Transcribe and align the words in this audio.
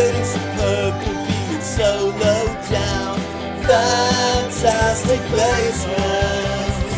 Trading 0.00 0.24
superb 0.24 1.02
could 1.02 1.26
be 1.28 1.54
in 1.54 1.60
solo 1.60 2.46
down. 2.70 3.20
Fantastic 3.66 5.20
basements. 5.30 6.94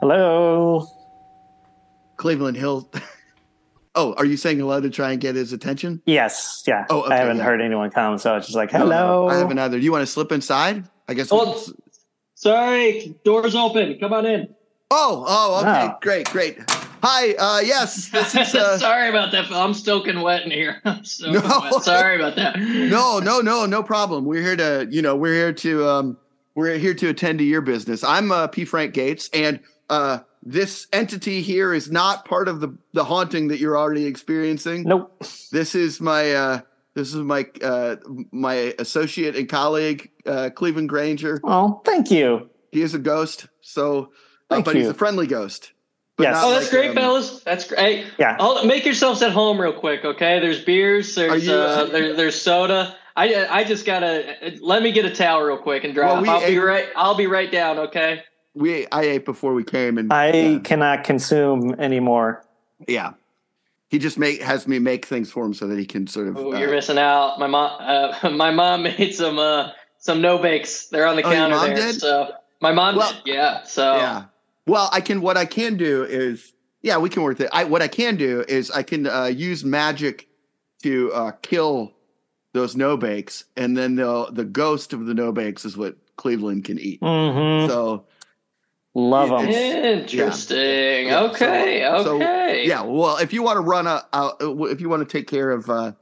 Hello. 0.00 0.88
Cleveland 2.16 2.56
Hill. 2.56 2.90
oh, 3.94 4.14
are 4.14 4.24
you 4.24 4.36
saying 4.36 4.58
hello 4.58 4.80
to 4.80 4.90
try 4.90 5.12
and 5.12 5.20
get 5.20 5.36
his 5.36 5.52
attention? 5.52 6.02
Yes. 6.04 6.64
Yeah. 6.66 6.86
Oh, 6.90 7.02
okay, 7.02 7.14
I 7.14 7.18
haven't 7.18 7.36
yeah. 7.36 7.44
heard 7.44 7.60
anyone 7.60 7.92
come, 7.92 8.18
so 8.18 8.34
it's 8.34 8.46
just 8.46 8.56
like, 8.56 8.72
No, 8.72 8.80
no, 8.80 8.86
hello. 8.86 9.28
I 9.28 9.36
haven't 9.36 9.60
either. 9.60 9.78
Do 9.78 9.84
you 9.84 9.92
want 9.92 10.02
to 10.02 10.12
slip 10.12 10.32
inside? 10.32 10.82
I 11.06 11.14
guess. 11.14 11.28
Oh, 11.30 11.64
sorry, 12.34 13.14
doors 13.24 13.54
open. 13.54 13.96
Come 14.00 14.14
on 14.14 14.26
in. 14.26 14.54
Oh, 14.92 15.24
oh, 15.26 15.60
okay, 15.60 15.88
Oh. 15.92 15.98
great, 16.02 16.28
great. 16.30 16.58
Hi, 17.02 17.32
uh, 17.34 17.60
yes, 17.64 18.08
this 18.10 18.34
is. 18.34 18.54
Uh, 18.54 18.76
sorry 18.78 19.08
about 19.08 19.30
that. 19.32 19.50
I'm 19.52 19.72
soaking 19.72 20.20
wet 20.20 20.42
in 20.44 20.50
here. 20.50 20.82
I'm 20.84 21.02
No. 21.22 21.40
wet. 21.70 21.82
Sorry 21.84 22.16
about 22.16 22.34
that. 22.36 22.58
no, 22.60 23.20
no, 23.20 23.40
no, 23.40 23.66
no 23.66 23.82
problem. 23.84 24.24
We're 24.24 24.42
here 24.42 24.56
to, 24.56 24.88
you 24.90 25.00
know, 25.00 25.14
we're 25.14 25.32
here 25.34 25.52
to, 25.52 25.88
um, 25.88 26.16
we're 26.56 26.76
here 26.76 26.94
to 26.94 27.08
attend 27.08 27.38
to 27.38 27.44
your 27.44 27.60
business. 27.60 28.02
I'm 28.02 28.32
uh, 28.32 28.48
P. 28.48 28.64
Frank 28.64 28.92
Gates, 28.92 29.30
and 29.32 29.60
uh, 29.88 30.18
this 30.42 30.88
entity 30.92 31.40
here 31.40 31.72
is 31.72 31.90
not 31.90 32.24
part 32.24 32.48
of 32.48 32.60
the 32.60 32.76
the 32.92 33.04
haunting 33.04 33.46
that 33.48 33.60
you're 33.60 33.78
already 33.78 34.06
experiencing. 34.06 34.82
Nope. 34.82 35.16
This 35.52 35.76
is 35.76 36.00
my, 36.00 36.32
uh, 36.32 36.60
this 36.94 37.10
is 37.14 37.20
my, 37.20 37.46
uh, 37.62 37.96
my 38.32 38.74
associate 38.80 39.36
and 39.36 39.48
colleague, 39.48 40.10
uh, 40.26 40.50
Cleveland 40.50 40.88
Granger. 40.88 41.40
Oh, 41.44 41.80
thank 41.84 42.10
you. 42.10 42.50
He 42.72 42.82
is 42.82 42.94
a 42.94 42.98
ghost, 42.98 43.46
so, 43.60 44.10
Thank 44.50 44.64
but 44.64 44.74
he's 44.76 44.88
a 44.88 44.94
friendly 44.94 45.26
ghost. 45.26 45.72
But 46.16 46.24
Yes. 46.24 46.36
Oh, 46.40 46.50
that's 46.50 46.64
like, 46.64 46.70
great, 46.72 46.88
um, 46.90 46.96
fellas. 46.96 47.40
That's 47.40 47.66
great. 47.66 48.06
Yeah. 48.18 48.36
Hold, 48.38 48.66
make 48.66 48.84
yourselves 48.84 49.22
at 49.22 49.30
home 49.32 49.60
real 49.60 49.72
quick, 49.72 50.04
okay? 50.04 50.38
There's 50.40 50.62
beers. 50.62 51.14
There's 51.14 51.46
you- 51.46 51.54
uh, 51.54 51.84
there, 51.84 52.14
there's 52.14 52.40
soda. 52.40 52.94
I 53.16 53.46
I 53.50 53.64
just 53.64 53.84
gotta 53.86 54.36
let 54.60 54.82
me 54.82 54.92
get 54.92 55.04
a 55.04 55.14
towel 55.14 55.42
real 55.42 55.56
quick 55.56 55.84
and 55.84 55.94
drop. 55.94 56.12
Well, 56.12 56.22
we 56.22 56.28
I'll 56.28 56.46
be 56.46 56.58
right. 56.58 56.86
I'll 56.96 57.14
be 57.16 57.26
right 57.26 57.50
down. 57.50 57.78
Okay. 57.78 58.22
We 58.54 58.86
I 58.92 59.02
ate 59.02 59.24
before 59.24 59.52
we 59.54 59.64
came, 59.64 59.98
and 59.98 60.12
I 60.12 60.32
yeah, 60.32 60.58
cannot 60.60 61.04
consume 61.04 61.74
anymore. 61.78 62.44
yeah. 62.86 63.12
he 63.88 63.98
just 63.98 64.18
make 64.18 64.40
has 64.42 64.66
me 64.68 64.78
make 64.78 65.06
things 65.06 65.30
for 65.30 65.44
him 65.44 65.54
so 65.54 65.66
that 65.66 65.78
he 65.78 65.84
can 65.86 66.06
sort 66.06 66.28
of. 66.28 66.36
Oh, 66.36 66.52
uh, 66.54 66.58
you're 66.58 66.70
missing 66.70 66.98
out. 66.98 67.38
My 67.38 67.46
mom, 67.46 67.76
uh, 67.80 68.30
my 68.36 68.50
mom 68.52 68.82
made 68.84 69.14
some 69.14 69.38
uh, 69.38 69.70
some 69.98 70.20
no 70.20 70.38
bakes. 70.38 70.86
They're 70.86 71.06
on 71.06 71.16
the 71.16 71.22
Oh, 71.22 71.30
your 71.30 71.36
counter 71.38 71.56
mom 71.56 71.66
there. 71.68 71.76
did? 71.76 72.00
So 72.00 72.32
my 72.60 72.72
mom 72.72 72.96
Well- 72.96 73.12
did. 73.12 73.34
Yeah. 73.34 73.62
So 73.64 73.96
Yeah. 73.96 74.24
Well, 74.66 74.88
I 74.92 75.00
can. 75.00 75.20
What 75.20 75.36
I 75.36 75.44
can 75.46 75.76
do 75.76 76.04
is, 76.04 76.52
yeah, 76.82 76.98
we 76.98 77.08
can 77.08 77.22
work 77.22 77.40
it. 77.40 77.48
I 77.52 77.64
what 77.64 77.82
I 77.82 77.88
can 77.88 78.16
do 78.16 78.44
is 78.48 78.70
I 78.70 78.82
can 78.82 79.06
uh, 79.06 79.24
use 79.26 79.64
magic 79.64 80.28
to 80.82 81.12
uh, 81.12 81.32
kill 81.42 81.92
those 82.52 82.76
no 82.76 82.96
bakes, 82.96 83.44
and 83.56 83.76
then 83.76 83.96
the 83.96 84.28
the 84.32 84.44
ghost 84.44 84.92
of 84.92 85.06
the 85.06 85.14
no 85.14 85.32
bakes 85.32 85.64
is 85.64 85.76
what 85.76 85.96
Cleveland 86.16 86.64
can 86.64 86.78
eat. 86.78 87.00
hmm 87.00 87.66
So 87.68 88.06
Love 88.92 89.28
them. 89.28 89.48
It's- 89.48 90.02
interesting. 90.10 91.06
Yeah, 91.06 91.22
okay. 91.30 91.80
so- 91.96 92.02
so, 92.02 92.16
okay. 92.16 92.66
yeah, 92.66 92.82
well, 92.82 93.18
if 93.18 93.32
you 93.32 93.40
want 93.42 93.56
to 93.56 93.60
run 93.60 93.86
a, 93.86 94.04
uh, 94.12 94.32
if 94.40 94.80
you 94.80 94.88
want 94.88 95.08
to 95.08 95.18
take 95.18 95.28
care 95.28 95.52
of, 95.52 95.70
uh, 95.70 95.92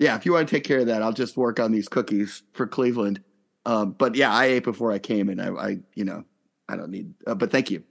yeah, 0.00 0.16
if 0.16 0.26
you 0.26 0.32
want 0.32 0.48
to 0.48 0.52
take 0.54 0.64
care 0.64 0.80
of 0.80 0.86
that, 0.86 1.02
I'll 1.02 1.12
just 1.12 1.36
work 1.36 1.60
on 1.60 1.70
these 1.70 1.88
cookies 1.88 2.42
for 2.52 2.66
Cleveland. 2.66 3.22
Um, 3.64 3.92
but 3.92 4.16
yeah, 4.16 4.32
I 4.34 4.46
ate 4.46 4.64
before 4.64 4.90
I 4.90 4.98
came, 4.98 5.28
and 5.28 5.40
I, 5.40 5.50
I 5.50 5.78
you 5.94 6.04
know, 6.04 6.24
I 6.68 6.76
don't 6.76 6.90
need. 6.90 7.14
Uh, 7.26 7.34
but 7.34 7.50
thank 7.50 7.70
you. 7.70 7.82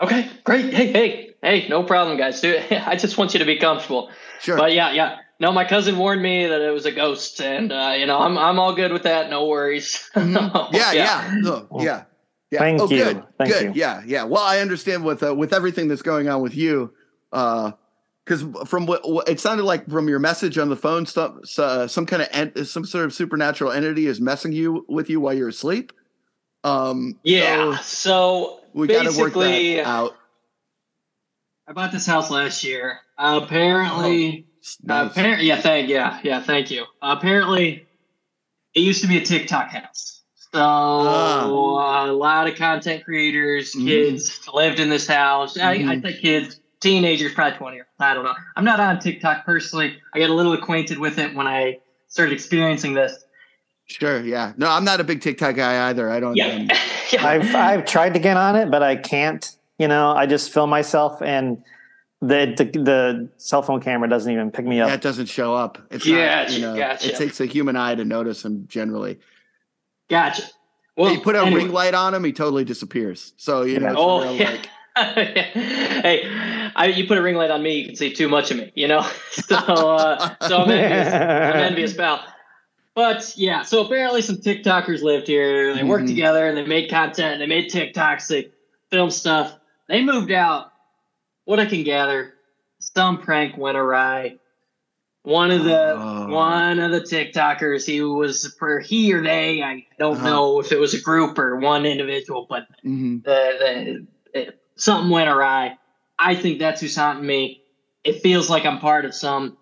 Okay. 0.00 0.28
Great. 0.44 0.72
Hey, 0.72 0.92
hey, 0.92 1.34
hey. 1.42 1.68
No 1.68 1.82
problem, 1.82 2.16
guys. 2.16 2.40
Dude, 2.40 2.64
I 2.72 2.96
just 2.96 3.18
want 3.18 3.34
you 3.34 3.38
to 3.40 3.44
be 3.44 3.58
comfortable. 3.58 4.10
Sure. 4.40 4.56
But 4.56 4.72
yeah, 4.72 4.92
yeah. 4.92 5.18
No, 5.38 5.52
my 5.52 5.64
cousin 5.64 5.96
warned 5.96 6.22
me 6.22 6.46
that 6.46 6.60
it 6.60 6.70
was 6.70 6.84
a 6.84 6.92
ghost, 6.92 7.40
and 7.40 7.72
uh, 7.72 7.94
you 7.96 8.04
know, 8.06 8.18
I'm 8.18 8.36
I'm 8.36 8.58
all 8.58 8.74
good 8.74 8.92
with 8.92 9.04
that. 9.04 9.30
No 9.30 9.46
worries. 9.46 10.10
Mhm. 10.14 10.72
yeah, 10.74 10.92
yeah, 10.92 11.34
no, 11.38 11.66
yeah, 11.78 12.04
yeah. 12.50 12.58
Thank 12.58 12.80
oh, 12.82 12.90
you. 12.90 13.04
good, 13.04 13.22
Thank 13.38 13.50
good. 13.52 13.62
you. 13.62 13.72
Yeah, 13.74 14.02
yeah. 14.04 14.24
Well, 14.24 14.42
I 14.42 14.58
understand 14.58 15.02
with 15.02 15.22
uh, 15.22 15.34
with 15.34 15.54
everything 15.54 15.88
that's 15.88 16.02
going 16.02 16.28
on 16.28 16.42
with 16.42 16.54
you, 16.54 16.92
because 17.30 18.44
from 18.66 18.84
what, 18.84 19.08
what 19.08 19.28
it 19.30 19.40
sounded 19.40 19.62
like 19.64 19.88
from 19.88 20.08
your 20.08 20.18
message 20.18 20.58
on 20.58 20.68
the 20.68 20.76
phone, 20.76 21.06
some 21.06 21.40
uh, 21.56 21.86
some 21.86 22.04
kind 22.04 22.20
of 22.20 22.28
en- 22.32 22.64
some 22.66 22.84
sort 22.84 23.06
of 23.06 23.14
supernatural 23.14 23.72
entity 23.72 24.06
is 24.06 24.20
messing 24.20 24.52
you 24.52 24.84
with 24.90 25.08
you 25.08 25.20
while 25.20 25.32
you're 25.32 25.48
asleep. 25.48 25.92
Um, 26.64 27.18
Yeah. 27.22 27.76
so 27.78 27.82
So, 27.82 28.60
we 28.74 28.86
got 28.86 29.10
to 29.10 29.18
work 29.18 29.34
that 29.34 29.82
out. 29.86 30.16
I 31.66 31.72
bought 31.72 31.92
this 31.92 32.06
house 32.06 32.30
last 32.30 32.64
year. 32.64 33.00
apparently, 33.18 34.46
uh, 34.88 35.04
Nice. 35.04 35.10
apparently, 35.12 35.46
yeah, 35.46 35.60
thank, 35.60 35.88
yeah, 35.88 36.18
yeah, 36.22 36.40
thank 36.42 36.70
you. 36.70 36.84
apparently, 37.02 37.86
it 38.74 38.80
used 38.80 39.02
to 39.02 39.08
be 39.08 39.18
a 39.18 39.24
TikTok 39.24 39.68
house. 39.70 40.22
So 40.52 40.58
Ah. 40.60 42.06
a 42.06 42.12
lot 42.12 42.48
of 42.48 42.56
content 42.56 43.04
creators, 43.04 43.72
Mhm. 43.74 43.86
kids 43.86 44.40
lived 44.52 44.80
in 44.80 44.88
this 44.88 45.06
house. 45.06 45.56
I, 45.58 45.72
I 45.72 45.78
Mhm. 45.78 46.02
think 46.02 46.20
kids, 46.20 46.60
teenagers, 46.80 47.34
probably 47.34 47.56
twenty. 47.58 47.80
I 48.00 48.14
don't 48.14 48.24
know. 48.24 48.34
I'm 48.56 48.64
not 48.64 48.80
on 48.80 48.98
TikTok 48.98 49.44
personally. 49.44 50.00
I 50.14 50.18
got 50.18 50.30
a 50.30 50.34
little 50.34 50.52
acquainted 50.54 50.98
with 50.98 51.18
it 51.18 51.34
when 51.34 51.46
I 51.46 51.78
started 52.08 52.32
experiencing 52.32 52.94
this. 52.94 53.22
Sure. 53.90 54.20
Yeah. 54.20 54.52
No, 54.56 54.70
I'm 54.70 54.84
not 54.84 55.00
a 55.00 55.04
big 55.04 55.20
TikTok 55.20 55.56
guy 55.56 55.88
either. 55.88 56.10
I 56.10 56.20
don't. 56.20 56.36
Yeah, 56.36 56.46
um, 56.46 56.68
yeah. 57.12 57.26
I've 57.26 57.54
I've 57.54 57.84
tried 57.84 58.14
to 58.14 58.20
get 58.20 58.36
on 58.36 58.54
it, 58.54 58.70
but 58.70 58.82
I 58.82 58.96
can't. 58.96 59.56
You 59.78 59.88
know, 59.88 60.12
I 60.12 60.26
just 60.26 60.52
film 60.52 60.70
myself, 60.70 61.20
and 61.20 61.62
the 62.20 62.54
the, 62.56 62.64
the 62.78 63.28
cell 63.36 63.62
phone 63.62 63.80
camera 63.80 64.08
doesn't 64.08 64.32
even 64.32 64.52
pick 64.52 64.64
me 64.64 64.78
yeah, 64.78 64.86
up. 64.86 64.92
it 64.92 65.00
doesn't 65.00 65.26
show 65.26 65.54
up. 65.54 65.78
It's 65.90 66.06
yeah. 66.06 66.42
not. 66.42 66.52
You 66.52 66.60
know, 66.60 66.76
gotcha. 66.76 67.08
it 67.08 67.16
takes 67.16 67.40
a 67.40 67.46
human 67.46 67.76
eye 67.76 67.96
to 67.96 68.04
notice 68.04 68.44
him 68.44 68.66
generally. 68.68 69.18
Gotcha. 70.08 70.44
Well, 70.96 71.12
you 71.12 71.20
put 71.20 71.34
a 71.34 71.40
anyway. 71.40 71.64
ring 71.64 71.72
light 71.72 71.94
on 71.94 72.14
him, 72.14 72.22
he 72.24 72.32
totally 72.32 72.64
disappears. 72.64 73.32
So 73.36 73.62
you 73.62 73.80
know, 73.80 73.88
it's 73.88 73.96
Oh, 73.98 74.22
real, 74.22 74.36
yeah. 74.36 74.50
like, 74.50 74.66
hey, 75.16 76.70
I, 76.76 76.92
you 76.94 77.06
put 77.06 77.16
a 77.16 77.22
ring 77.22 77.36
light 77.36 77.50
on 77.50 77.62
me, 77.62 77.78
you 77.78 77.86
can 77.86 77.96
see 77.96 78.12
too 78.12 78.28
much 78.28 78.50
of 78.50 78.58
me, 78.58 78.70
you 78.74 78.86
know. 78.86 79.02
so, 79.30 79.56
uh, 79.56 80.34
so 80.46 80.62
I'm 80.62 80.70
envious. 80.70 81.14
I'm 81.14 81.56
envious, 81.56 81.94
pal. 81.94 82.22
But 83.00 83.32
yeah, 83.34 83.62
so 83.62 83.82
apparently 83.82 84.20
some 84.20 84.36
TikTokers 84.36 85.00
lived 85.00 85.26
here. 85.26 85.74
They 85.74 85.84
worked 85.84 86.04
Mhm. 86.04 86.08
together 86.08 86.46
and 86.46 86.54
they 86.54 86.66
made 86.66 86.90
content. 86.90 87.38
They 87.38 87.46
made 87.46 87.70
TikToks. 87.70 88.26
They 88.28 88.50
filmed 88.90 89.14
stuff. 89.14 89.56
They 89.88 90.02
moved 90.02 90.30
out. 90.30 90.70
What 91.46 91.58
I 91.58 91.64
can 91.64 91.82
gather, 91.82 92.34
some 92.78 93.16
prank 93.22 93.56
went 93.56 93.78
awry. 93.78 94.36
One 95.22 95.50
of 95.50 95.64
the 95.64 95.94
Oh. 95.96 96.26
one 96.28 96.78
of 96.78 96.90
the 96.90 97.00
TikTokers, 97.00 97.86
he 97.86 98.02
was 98.02 98.54
for 98.58 98.80
he 98.80 99.14
or 99.14 99.22
they. 99.22 99.62
I 99.62 99.86
don't 99.98 100.16
Uh-huh. 100.18 100.28
know 100.28 100.60
if 100.60 100.70
it 100.70 100.78
was 100.78 100.92
a 100.92 101.00
group 101.00 101.38
or 101.38 101.56
one 101.56 101.86
individual, 101.86 102.46
but 102.50 102.66
mhm. 102.84 103.24
the, 103.24 104.06
the 104.34 104.40
it, 104.40 104.60
something 104.76 105.08
went 105.10 105.30
awry. 105.30 105.78
I 106.18 106.34
think 106.34 106.58
that's 106.58 106.82
who's 106.82 106.96
haunting 106.96 107.24
me. 107.26 107.62
It 108.04 108.20
feels 108.20 108.50
like 108.50 108.66
I'm 108.66 108.78
part 108.78 109.06
of 109.06 109.14
some, 109.14 109.56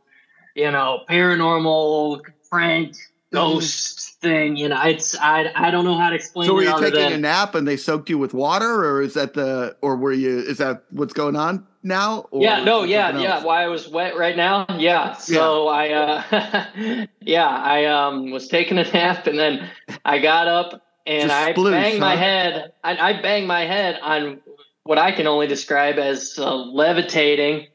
you 0.57 0.73
know, 0.73 1.05
paranormal 1.09 2.23
prank 2.51 2.97
ghost 3.33 4.21
thing. 4.21 4.57
You 4.57 4.69
know, 4.69 4.83
it's 4.83 5.17
I 5.17 5.51
I 5.55 5.71
don't 5.71 5.85
know 5.85 5.97
how 5.97 6.11
to 6.11 6.17
explain 6.17 6.47
So 6.47 6.55
were 6.55 6.63
it 6.63 6.67
you 6.67 6.81
taking 6.81 7.13
a 7.13 7.19
nap 7.19 7.55
and 7.55 7.67
they 7.67 7.77
soaked 7.77 8.09
you 8.11 8.19
with 8.19 8.35
water, 8.35 8.85
or 8.85 9.03
is 9.03 9.15
that 9.15 9.35
the, 9.35 9.77
or 9.83 9.97
were 9.97 10.13
you? 10.13 10.39
Is 10.39 10.59
that 10.59 10.85
what's 10.91 11.13
going 11.13 11.37
on 11.37 11.67
now? 11.83 12.27
Or 12.31 12.43
yeah, 12.43 12.65
no, 12.65 12.85
yeah, 12.85 13.09
something 13.09 13.23
yeah. 13.25 13.45
Why 13.45 13.65
I 13.65 13.69
was 13.69 13.89
wet 13.89 14.17
right 14.17 14.37
now? 14.37 14.67
Yeah. 14.79 15.13
So 15.15 15.69
I, 15.69 15.91
uh, 15.91 17.07
yeah, 17.21 17.49
I 17.49 17.85
um 17.87 18.31
was 18.31 18.49
taking 18.49 18.79
a 18.79 18.85
nap 18.93 19.27
and 19.27 19.39
then 19.39 19.71
I 20.05 20.19
got 20.19 20.49
up 20.49 20.83
and 21.07 21.29
Just 21.29 21.35
I 21.35 21.53
sploosh, 21.53 21.71
banged 21.73 22.01
my 22.01 22.17
head. 22.17 22.73
I, 22.85 22.97
I 22.97 23.23
banged 23.23 23.49
my 23.49 23.65
head 23.65 23.99
on 24.03 24.41
what 24.85 24.99
I 24.99 25.13
can 25.13 25.27
only 25.27 25.47
describe 25.47 25.99
as 25.99 26.39
a 26.39 26.51
levitating 26.55 27.67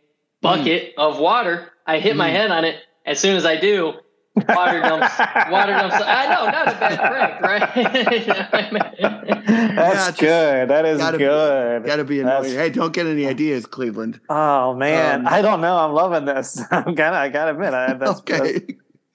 bucket 0.42 0.94
of 0.98 1.20
water. 1.20 1.72
I 1.86 2.00
hit 2.00 2.16
my 2.16 2.30
Mm. 2.30 2.34
head 2.34 2.52
on 2.52 2.66
it. 2.66 2.76
As 3.06 3.20
soon 3.20 3.36
as 3.36 3.46
I 3.46 3.60
do, 3.60 3.94
water 4.36 4.82
dumps. 4.82 5.20
water 5.52 5.72
dumps. 5.74 5.96
I 6.00 6.26
know, 6.28 6.46
not 6.50 6.68
a 6.68 6.72
bad 6.80 7.40
prank, 7.40 7.42
right? 7.42 8.94
That's 9.76 10.06
just 10.08 10.20
good. 10.20 10.70
That 10.70 10.86
is 10.86 10.98
gotta 10.98 11.18
be- 11.18 11.24
good. 11.26 11.86
Got 11.86 11.96
to 11.98 12.04
be 12.04 12.20
That's- 12.22 12.46
annoying. 12.46 12.60
Hey, 12.60 12.70
don't 12.70 12.94
get 12.94 13.06
any 13.08 13.28
ideas, 13.28 13.66
Cleveland. 13.66 14.20
Oh 14.30 14.74
man, 14.76 15.22
Um, 15.22 15.28
I 15.34 15.42
don't 15.42 15.62
know. 15.62 15.78
I'm 15.78 15.94
loving 15.94 16.26
this. 16.26 16.62
I'm 16.72 16.96
gonna. 16.96 17.18
I 17.18 17.30
gotta 17.30 17.52
admit. 17.52 17.74
I, 17.74 17.94
that's, 17.94 18.20
okay. 18.22 18.38
that's- 18.60 18.62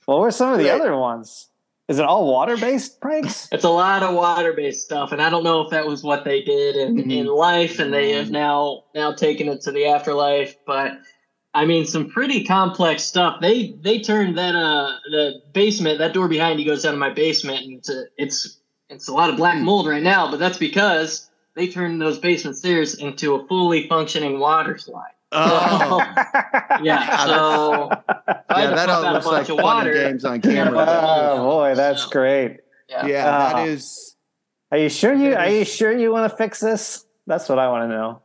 what 0.06 0.20
were 0.20 0.30
some 0.30 0.52
of 0.52 0.58
the 0.58 0.64
Great. 0.64 0.80
other 0.80 0.96
ones? 0.96 1.48
Is 1.88 1.98
it 1.98 2.04
all 2.04 2.30
water 2.30 2.56
based 2.56 3.00
pranks? 3.00 3.48
It's 3.50 3.64
a 3.64 3.70
lot 3.70 4.02
of 4.02 4.14
water-based 4.14 4.84
stuff, 4.84 5.10
and 5.12 5.22
I 5.22 5.30
don't 5.30 5.42
know 5.42 5.62
if 5.62 5.70
that 5.70 5.86
was 5.86 6.02
what 6.02 6.22
they 6.24 6.42
did 6.42 6.76
in, 6.76 6.96
Mhm. 6.96 7.10
in 7.12 7.26
life, 7.26 7.78
and 7.78 7.92
they 7.94 8.12
have 8.12 8.30
now 8.30 8.84
now 8.94 9.12
taken 9.12 9.48
it 9.48 9.62
to 9.62 9.72
the 9.72 9.86
afterlife. 9.86 10.54
But 10.66 10.92
I 11.54 11.64
mean, 11.64 11.86
some 11.86 12.10
pretty 12.10 12.44
complex 12.44 13.02
stuff. 13.04 13.40
They 13.40 13.72
they 13.80 14.00
turned 14.00 14.36
that 14.38 14.54
uh 14.54 14.92
the 15.10 15.42
basement 15.52 15.98
that 15.98 16.12
door 16.12 16.28
behind 16.28 16.60
you 16.60 16.66
goes 16.66 16.82
down 16.82 16.92
to 16.92 16.98
my 16.98 17.10
basement, 17.10 17.64
and 17.64 17.78
it's 17.78 17.88
a, 17.90 18.04
it's 18.16 18.58
it's 18.90 19.08
a 19.08 19.12
lot 19.12 19.30
of 19.30 19.36
black 19.36 19.58
mold 19.58 19.86
right 19.88 20.02
now. 20.02 20.30
But 20.30 20.38
that's 20.38 20.58
because 20.58 21.30
they 21.54 21.66
turned 21.68 22.00
those 22.00 22.18
basement 22.18 22.56
stairs 22.56 22.94
into 22.94 23.34
a 23.34 23.46
fully 23.48 23.88
functioning 23.88 24.38
water 24.38 24.78
slide. 24.78 25.12
Oh, 25.32 25.98
Yeah, 26.82 27.24
so 27.26 27.90
I 28.48 28.62
yeah, 28.62 28.74
that 28.74 28.88
all 28.88 29.04
out 29.04 29.10
a 29.10 29.14
looks 29.14 29.26
like 29.26 29.34
bunch 29.48 29.50
of 29.50 29.56
fun 29.56 29.64
water. 29.64 29.90
and 29.90 29.98
games 30.10 30.24
on 30.24 30.40
camera. 30.40 30.84
oh 30.88 31.44
boy, 31.44 31.74
that's 31.74 32.04
So- 32.04 32.10
great. 32.10 32.58
Yeah. 32.88 33.06
yeah, 33.06 33.26
Ah. 33.26 33.52
that 33.56 33.68
is. 33.68 34.14
Are 34.70 34.78
you 34.78 34.88
sure 34.88 35.12
you 35.14 35.34
are 35.34 35.48
you 35.50 35.64
sure 35.64 35.92
you 35.96 36.10
want 36.12 36.30
to 36.30 36.36
fix 36.36 36.60
this? 36.60 37.04
That's 37.26 37.48
what 37.48 37.58
I 37.58 37.68
want 37.68 37.90
to 37.90 37.94
know. 37.96 38.22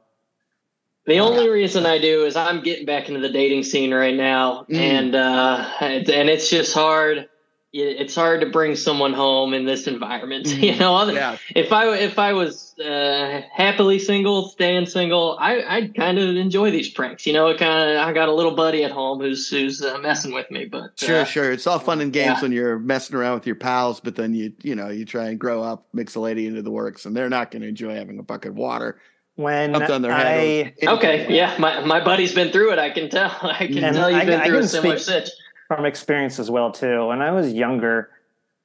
The 1.05 1.17
only 1.19 1.49
reason 1.49 1.85
I 1.85 1.97
do 1.99 2.23
is 2.25 2.35
I'm 2.35 2.61
getting 2.63 2.85
back 2.85 3.09
into 3.09 3.19
the 3.19 3.29
dating 3.29 3.63
scene 3.63 3.93
right 3.93 4.15
now, 4.15 4.65
Mm. 4.69 4.75
and 4.77 5.15
uh, 5.15 5.69
and 5.81 6.29
it's 6.29 6.49
just 6.49 6.73
hard. 6.73 7.27
It's 7.75 8.13
hard 8.13 8.41
to 8.41 8.49
bring 8.51 8.75
someone 8.75 9.13
home 9.13 9.55
in 9.55 9.65
this 9.65 9.87
environment. 9.87 10.45
Mhm. 10.45 10.61
You 10.73 10.75
know, 10.79 11.09
Yeah, 11.09 11.37
if 11.55 11.73
I 11.73 11.93
if 11.97 12.19
I 12.19 12.31
was 12.33 12.75
uh, 12.79 13.41
happily 13.51 13.97
single, 13.97 14.47
staying 14.47 14.85
single, 14.85 15.35
I 15.41 15.61
I'd 15.63 15.95
kind 15.95 16.19
of 16.19 16.35
enjoy 16.37 16.69
these 16.69 16.89
pranks. 16.89 17.25
You 17.25 17.33
know, 17.33 17.47
it 17.47 17.57
kind 17.57 17.97
of 17.97 17.97
I 18.07 18.13
got 18.13 18.29
a 18.29 18.33
little 18.33 18.55
buddy 18.55 18.83
at 18.83 18.91
home 18.91 19.19
who's 19.21 19.49
who's 19.49 19.81
uh, 19.83 19.97
messing 19.97 20.33
with 20.33 20.49
me, 20.51 20.65
but 20.65 20.91
sure, 20.99 21.21
uh, 21.21 21.25
sure. 21.25 21.51
It's 21.51 21.65
all 21.65 21.79
fun 21.79 21.99
and 21.99 22.13
games 22.13 22.37
Yeah. 22.37 22.41
when 22.43 22.51
you're 22.51 22.77
messing 22.79 23.15
around 23.15 23.33
with 23.33 23.47
your 23.47 23.55
pals, 23.55 23.99
but 23.99 24.15
then 24.15 24.35
you, 24.35 24.53
you 24.61 24.75
know, 24.75 24.89
you 24.89 25.03
try 25.03 25.29
and 25.29 25.39
grow 25.39 25.63
up, 25.63 25.87
mix 25.93 26.13
a 26.15 26.19
lady 26.19 26.45
into 26.45 26.61
the 26.61 26.71
works, 26.71 27.05
and 27.07 27.15
they're 27.17 27.27
not 27.29 27.49
going 27.49 27.63
to 27.63 27.67
enjoy 27.67 27.95
having 27.95 28.19
a 28.19 28.23
bucket 28.23 28.51
of 28.51 28.55
water 28.57 28.99
When 29.35 29.71
dumped 29.71 29.89
on 29.89 30.01
their 30.03 30.11
I 30.11 30.21
head. 30.23 30.73
or- 30.83 30.89
Okay, 30.97 31.33
yeah, 31.35 31.55
my, 31.57 31.83
my 31.85 32.03
buddy's 32.03 32.33
been 32.35 32.51
through 32.51 32.71
it. 32.73 32.79
I 32.79 32.91
can 32.91 33.09
tell. 33.09 33.35
I 33.41 33.67
can 33.67 33.93
tell 33.93 34.09
you've 34.11 34.21
I- 34.21 34.25
been 34.25 34.39
I 34.41 34.45
through 34.47 34.59
a 34.59 34.67
similar 34.67 34.97
speak- 34.99 35.25
sitch. 35.25 35.29
from 35.67 35.85
experience 35.85 36.37
as 36.39 36.51
well 36.51 36.71
too. 36.71 37.07
When 37.07 37.21
I 37.21 37.31
was 37.31 37.51
younger, 37.51 38.09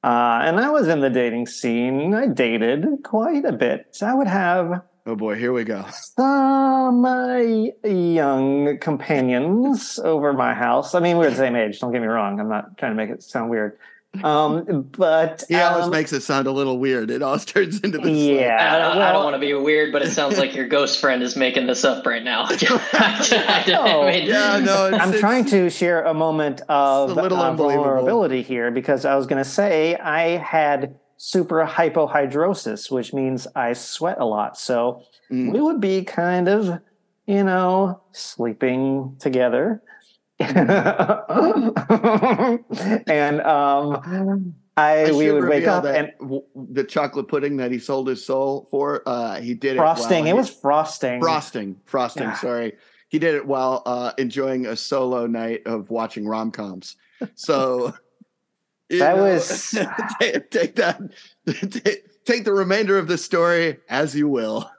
uh, 0.03 0.41
and 0.43 0.59
I 0.59 0.69
was 0.69 0.87
in 0.87 1.01
the 1.01 1.09
dating 1.09 1.47
scene, 1.47 2.13
I 2.13 2.27
dated 2.27 2.85
quite 3.03 3.45
a 3.45 3.51
bit. 3.51 3.87
So 3.91 4.05
I 4.05 4.13
would 4.13 4.27
have 4.27 4.81
Oh 5.07 5.15
boy, 5.15 5.35
here 5.35 5.51
we 5.51 5.63
go. 5.63 5.85
some 5.91 7.03
uh, 7.03 7.37
young 7.87 8.77
companions 8.79 9.97
over 10.03 10.33
my 10.33 10.53
house. 10.53 10.93
I 10.93 10.99
mean, 10.99 11.17
we're 11.17 11.31
the 11.31 11.35
same 11.35 11.55
age. 11.55 11.79
Don't 11.79 11.91
get 11.91 12.01
me 12.01 12.07
wrong. 12.07 12.39
I'm 12.39 12.49
not 12.49 12.77
trying 12.77 12.91
to 12.91 12.95
make 12.95 13.09
it 13.09 13.23
sound 13.23 13.49
weird. 13.49 13.77
Um, 14.23 14.89
but 14.97 15.43
He 15.47 15.55
always 15.55 15.85
um, 15.85 15.91
makes 15.91 16.11
it 16.13 16.21
sound 16.21 16.47
a 16.47 16.51
little 16.51 16.79
weird. 16.79 17.11
It 17.11 17.21
always 17.21 17.45
turns 17.53 17.79
into 17.81 17.99
this. 17.99 18.17
yeah. 18.17 18.57
I 18.75 18.79
don't, 18.79 18.91
I 18.97 18.97
well, 18.97 19.13
don't 19.13 19.23
want 19.25 19.35
to 19.35 19.39
be 19.39 19.53
weird, 19.53 19.91
but 19.93 20.01
it 20.01 20.11
sounds 20.11 20.37
like 20.39 20.55
your 20.55 20.67
ghost 20.67 20.99
friend 20.99 21.21
is 21.21 21.35
making 21.35 21.67
this 21.67 21.85
up 21.85 22.05
right 22.05 22.23
now. 22.23 22.45
I 22.49 24.11
mean, 24.11 24.27
Yeah, 24.27 24.59
no, 24.63 24.85
it's, 24.87 24.97
I'm 24.97 25.09
it's- 25.09 25.19
trying 25.19 25.45
to 25.45 25.69
share 25.69 26.03
a 26.03 26.13
moment 26.13 26.61
of 26.69 27.11
a 27.11 27.13
little 27.21 27.37
uh, 27.39 27.53
vulnerability 27.53 28.41
here 28.41 28.71
because 28.71 29.05
I 29.05 29.15
was 29.15 29.27
going 29.27 29.43
to 29.43 29.49
say 29.49 29.95
I 29.95 30.37
had 30.37 30.95
super 31.17 31.65
hypohidrosis, 31.65 32.89
which 32.91 33.13
means 33.13 33.47
I 33.55 33.73
sweat 33.73 34.17
a 34.19 34.25
lot. 34.25 34.57
So 34.57 35.03
Mm. 35.31 35.53
we 35.53 35.61
would 35.61 35.79
be 35.79 36.03
kind 36.03 36.47
of, 36.49 36.79
you 37.27 37.43
know, 37.43 38.01
sleeping 38.13 39.15
together. 39.19 39.79
and 43.07 43.41
um, 43.41 44.55
I, 44.77 45.05
I 45.07 45.11
we 45.11 45.31
would 45.31 45.49
wake 45.49 45.67
up 45.67 45.83
and 45.85 46.11
the 46.55 46.83
chocolate 46.83 47.27
pudding 47.27 47.57
that 47.57 47.71
he 47.71 47.79
sold 47.79 48.07
his 48.07 48.25
soul 48.25 48.67
for. 48.71 49.03
Uh, 49.05 49.41
he 49.41 49.53
did 49.53 49.75
it 49.75 49.79
frosting. 49.79 50.25
It 50.25 50.27
he- 50.27 50.33
was 50.33 50.49
frosting. 50.49 51.19
frosting. 51.19 51.75
Frosting. 51.85 52.23
Yeah. 52.23 52.35
Sorry, 52.35 52.73
he 53.09 53.19
did 53.19 53.35
it 53.35 53.45
while 53.45 53.83
uh, 53.85 54.13
enjoying 54.17 54.65
a 54.65 54.75
solo 54.75 55.27
night 55.27 55.63
of 55.65 55.89
watching 55.89 56.25
rom 56.27 56.51
coms. 56.51 56.95
So 57.35 57.93
That 58.89 59.17
know, 59.17 59.23
was- 59.23 59.77
take, 60.19 60.49
take 60.49 60.75
that. 60.77 61.01
Take, 61.45 62.23
take 62.25 62.45
the 62.45 62.53
remainder 62.53 62.97
of 62.97 63.07
this 63.07 63.23
story 63.23 63.77
as 63.89 64.15
you 64.15 64.27
will. 64.27 64.69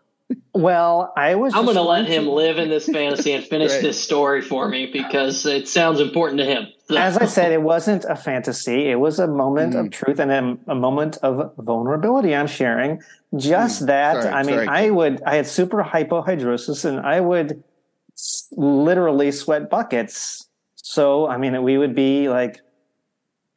Well, 0.54 1.12
I 1.16 1.34
was. 1.36 1.54
I'm 1.54 1.64
going 1.64 1.76
to 1.76 1.82
let 1.82 2.06
him 2.06 2.26
live 2.26 2.58
in 2.58 2.68
this 2.68 2.86
fantasy 2.86 3.32
and 3.32 3.44
finish 3.44 3.72
Right. 3.72 3.82
this 3.82 4.02
story 4.02 4.42
for 4.42 4.68
me 4.68 4.86
because 4.92 5.46
it 5.46 5.68
sounds 5.68 6.00
important 6.00 6.38
to 6.38 6.44
him. 6.44 6.66
As 6.96 7.16
I 7.16 7.24
said, 7.26 7.52
it 7.52 7.62
wasn't 7.62 8.04
a 8.04 8.16
fantasy. 8.16 8.90
It 8.90 8.96
was 8.96 9.18
a 9.20 9.26
moment 9.28 9.74
Mm. 9.74 9.80
of 9.86 9.90
truth 9.90 10.18
and 10.18 10.30
a, 10.30 10.72
a 10.72 10.74
moment 10.74 11.18
of 11.22 11.52
vulnerability 11.58 12.34
I'm 12.34 12.48
sharing. 12.48 13.00
Just 13.36 13.84
Mm. 13.84 13.86
that, 13.86 14.22
Sorry, 14.22 14.34
I 14.34 14.42
mean, 14.42 14.54
sorry, 14.56 14.68
I 14.68 14.90
would, 14.90 15.22
I 15.24 15.36
had 15.36 15.46
super 15.46 15.82
hypohidrosis 15.84 16.84
and 16.84 17.00
I 17.00 17.20
would 17.20 17.62
s- 18.14 18.48
literally 18.56 19.30
sweat 19.30 19.70
buckets. 19.70 20.48
So, 20.74 21.28
I 21.28 21.36
mean, 21.36 21.62
we 21.62 21.78
would 21.78 21.94
be 21.94 22.28
like 22.28 22.60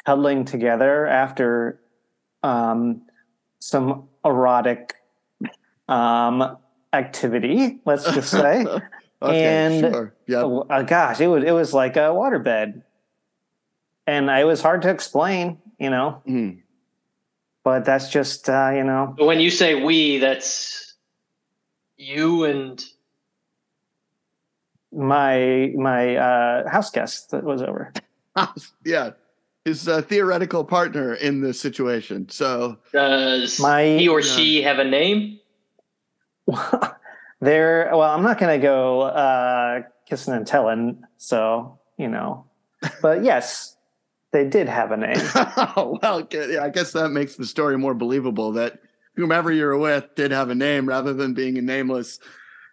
cuddling 0.06 0.46
together 0.46 1.08
after 1.08 1.80
um, 2.44 3.02
some 3.60 4.08
erotic 4.24 4.94
um, 5.88 6.58
activity, 6.94 7.80
let's 7.86 8.04
just 8.06 8.30
say. 8.32 8.66
okay, 9.22 9.66
And- 9.68 9.80
sure. 9.94 10.16
Yeah. 10.28 10.44
Oh, 10.44 10.66
uh, 10.70 10.82
gosh, 10.84 11.20
it 11.20 11.28
was 11.28 11.44
it 11.44 11.52
was 11.52 11.74
like 11.74 11.96
a 11.98 12.10
waterbed, 12.12 12.82
and 14.08 14.30
it 14.30 14.46
was 14.46 14.62
hard 14.62 14.82
to 14.84 14.90
explain, 14.90 15.58
you 15.80 15.90
know. 15.90 16.22
Mm. 16.28 16.62
But 17.64 17.86
that's 17.86 18.10
just 18.10 18.50
uh, 18.50 18.72
you 18.76 18.84
know, 18.84 19.16
when 19.18 19.40
you 19.40 19.50
say 19.50 19.84
we, 19.84 20.18
that's 20.20 20.96
you 21.98 22.44
and 22.46 22.84
my 24.92 25.72
my 25.76 26.16
uh, 26.16 26.70
house 26.70 26.90
guest 26.92 27.32
that 27.32 27.44
was 27.44 27.62
over. 27.62 27.92
yeah. 28.86 29.12
His 29.66 29.88
uh, 29.88 30.02
theoretical 30.02 30.66
partner 30.66 31.14
in 31.14 31.40
this 31.42 31.60
situation. 31.60 32.28
So 32.30 32.78
does 32.92 33.60
My 33.62 33.86
he 33.86 34.08
or 34.10 34.20
Yeah. 34.20 34.36
she 34.36 34.62
have 34.64 34.80
a 34.80 34.84
name? 34.84 35.40
there. 37.42 37.90
Well, 37.92 38.02
I'm 38.02 38.24
not 38.24 38.40
going 38.40 38.60
to 38.60 38.66
go 38.66 39.02
uh, 39.02 39.82
kissing 40.08 40.34
and 40.34 40.48
telling, 40.48 41.04
so 41.18 41.80
you 41.98 42.08
know. 42.08 42.46
But 43.02 43.24
yes, 43.24 43.78
they 44.32 44.48
did 44.48 44.68
have 44.68 44.92
a 44.92 44.98
name. 44.98 45.18
well, 46.02 46.28
I 46.62 46.70
guess 46.70 46.92
that 46.94 47.10
makes 47.12 47.36
the 47.36 47.46
story 47.46 47.78
more 47.78 47.94
believable 47.94 48.52
that 48.54 48.80
whomever 49.16 49.52
you're 49.52 49.78
with 49.78 50.16
did 50.16 50.32
have 50.32 50.50
a 50.50 50.56
name 50.56 50.88
rather 50.88 51.14
than 51.14 51.34
being 51.34 51.58
a 51.58 51.62
nameless. 51.62 52.20